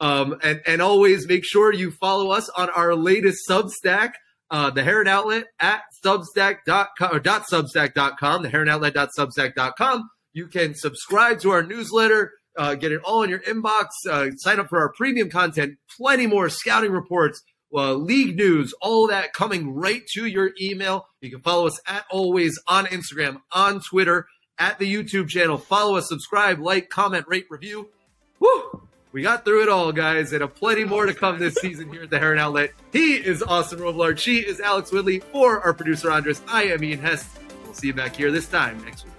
[0.00, 4.12] Um, and and always make sure you follow us on our latest Substack
[4.50, 10.10] uh, the Heron Outlet at substack.com or dot substack.com, the Heron Outlet.substack.com.
[10.32, 14.60] You can subscribe to our newsletter, uh, get it all in your inbox, uh, sign
[14.60, 17.42] up for our premium content, plenty more scouting reports,
[17.74, 21.06] uh, league news, all that coming right to your email.
[21.20, 24.26] You can follow us at always on Instagram, on Twitter,
[24.58, 25.56] at the YouTube channel.
[25.56, 27.88] Follow us, subscribe, like, comment, rate, review.
[28.40, 28.82] Woo!
[29.12, 32.04] We got through it all, guys, and a plenty more to come this season here
[32.04, 32.72] at the Heron Outlet.
[32.92, 34.18] He is Austin Robillard.
[34.18, 35.18] She is Alex Whitley.
[35.18, 37.26] For our producer Andres, I am Ian Hest.
[37.64, 39.09] We'll see you back here this time next week.